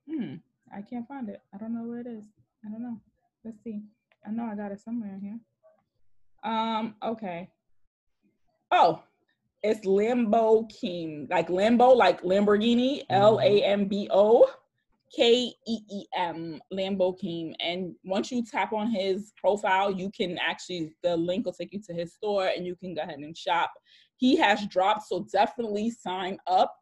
[0.08, 0.34] hmm,
[0.74, 1.40] I can't find it.
[1.54, 2.24] I don't know where it is.
[2.64, 2.98] I don't know.
[3.44, 3.82] Let's see.
[4.26, 5.38] I know I got it somewhere in here.
[6.42, 7.48] Um, okay.
[8.70, 9.02] Oh,
[9.64, 13.14] it's Lambo Keem, like Lambo, like Lamborghini, mm-hmm.
[13.14, 14.48] L A M B O
[15.14, 17.54] K E E M, Lambo Keem.
[17.60, 21.80] And once you tap on his profile, you can actually, the link will take you
[21.86, 23.72] to his store and you can go ahead and shop.
[24.16, 26.76] He has dropped, so definitely sign up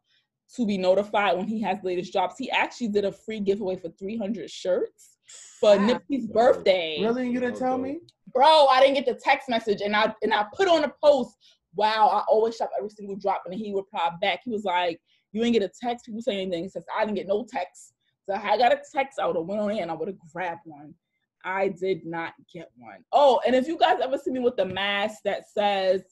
[0.55, 2.35] to be notified when he has latest drops.
[2.37, 5.17] He actually did a free giveaway for 300 shirts
[5.59, 5.87] for Wow.
[5.87, 6.99] Nipsey's birthday.
[7.01, 7.29] Really?
[7.29, 7.99] You didn't tell me?
[8.33, 11.37] Bro, I didn't get the text message and I and I put on a post,
[11.75, 13.43] wow, I always shop every single drop.
[13.45, 14.41] And he would replied back.
[14.43, 14.99] He was like,
[15.31, 16.63] You didn't get a text, people say anything.
[16.63, 17.93] He says, I didn't get no text.
[18.27, 20.17] So I got a text, I would have went on in and I would have
[20.33, 20.93] grabbed one.
[21.45, 23.03] I did not get one.
[23.11, 26.03] Oh, and if you guys ever see me with the mask that says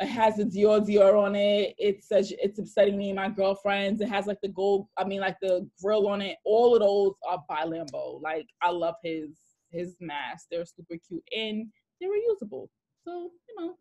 [0.00, 4.00] it has the Dior Dior on it, it says it's upsetting me and my girlfriends.
[4.00, 6.38] It has like the gold, I mean like the grill on it.
[6.44, 8.22] All of those are by Lambo.
[8.22, 9.30] Like I love his
[9.70, 10.46] his masks.
[10.50, 11.68] They're super cute and
[12.00, 12.68] they're reusable.
[13.04, 13.74] So, you know,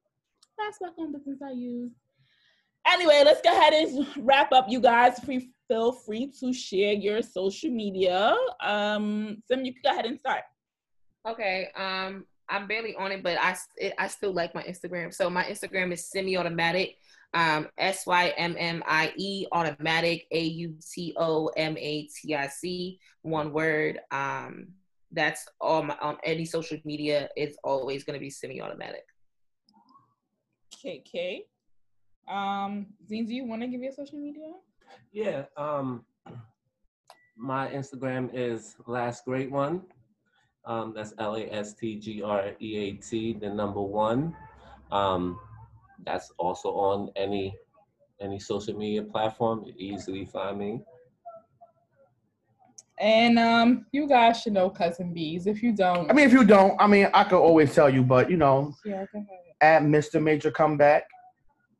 [0.57, 1.91] that's back on business I use.
[2.87, 5.19] Anyway, let's go ahead and wrap up, you guys.
[5.19, 8.35] Free, feel free to share your social media.
[8.61, 10.43] Um, Sym, you can go ahead and start.
[11.27, 11.69] Okay.
[11.75, 15.13] Um, I'm barely on it, but I it, I still like my Instagram.
[15.13, 16.97] So my Instagram is semi-automatic.
[17.33, 22.35] Um, S Y M M I E automatic A U T O M A T
[22.35, 23.99] I C one word.
[24.11, 24.67] Um,
[25.11, 27.29] that's all my on any social media.
[27.35, 29.05] It's always going to be semi-automatic.
[30.85, 31.45] KK.
[32.27, 34.51] Um, Zine, do you want to give your social media?
[35.11, 35.43] Yeah.
[35.57, 36.05] Um,
[37.37, 39.81] my Instagram is last great one.
[40.65, 44.35] Um, that's L A S T G R E A T, the number one.
[44.91, 45.39] Um,
[46.05, 47.55] that's also on any
[48.21, 49.63] any social media platform.
[49.65, 50.81] You easily find me.
[52.97, 55.47] And um, you guys should know Cousin Bees.
[55.47, 58.03] If you don't, I mean, if you don't, I mean, I could always tell you,
[58.03, 59.44] but you know, yeah, go ahead.
[59.61, 60.21] At Mr.
[60.21, 61.03] Major Comeback.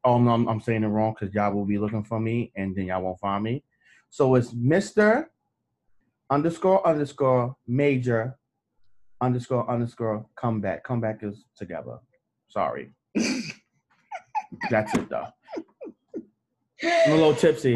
[0.04, 2.76] Oh no, I'm, I'm saying it wrong because y'all will be looking for me and
[2.76, 3.64] then y'all won't find me.
[4.10, 5.26] So it's Mr.
[6.30, 8.38] underscore underscore major
[9.22, 10.84] underscore underscore comeback.
[10.84, 11.98] Comeback is together.
[12.50, 12.92] Sorry.
[14.70, 15.28] That's it though.
[16.84, 17.76] I'm a little tipsy.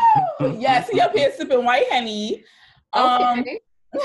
[0.40, 2.44] yes, he up here sipping white honey.
[2.92, 3.60] Um, Okay.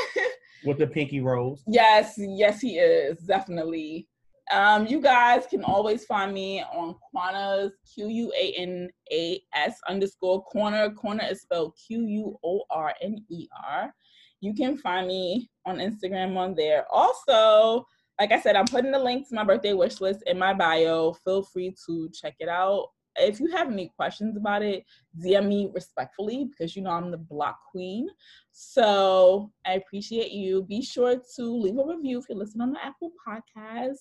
[0.65, 1.61] With the pinky rose.
[1.67, 4.07] yes, yes, he is definitely.
[4.51, 9.79] Um, you guys can always find me on Quanas Q U A N A S
[9.89, 10.91] underscore corner.
[10.91, 13.93] Corner is spelled Q U O R N E R.
[14.41, 16.85] You can find me on Instagram on there.
[16.91, 17.85] Also,
[18.19, 21.13] like I said, I'm putting the link to my birthday wish list in my bio.
[21.25, 22.89] Feel free to check it out.
[23.17, 24.83] If you have any questions about it,
[25.19, 28.07] DM me respectfully because you know I'm the block queen.
[28.51, 30.63] So I appreciate you.
[30.63, 33.97] Be sure to leave a review if you're listening on the Apple Podcast.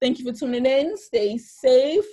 [0.00, 0.96] Thank you for tuning in.
[0.96, 2.04] Stay safe.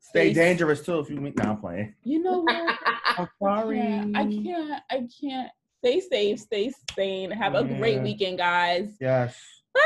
[0.00, 1.36] Stay Stay- dangerous too if you meet.
[1.36, 1.94] Now I'm playing.
[2.02, 2.78] You know what?
[3.18, 3.78] I'm sorry.
[3.78, 4.82] can't, I can't.
[4.90, 5.50] I can't.
[5.84, 6.40] Stay safe.
[6.40, 7.30] Stay sane.
[7.30, 8.96] Have a great weekend, guys.
[9.00, 9.36] Yes.
[9.74, 9.80] Bye.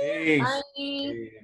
[0.00, 0.42] Peace.
[0.42, 0.60] Bye.
[0.76, 1.43] Peace.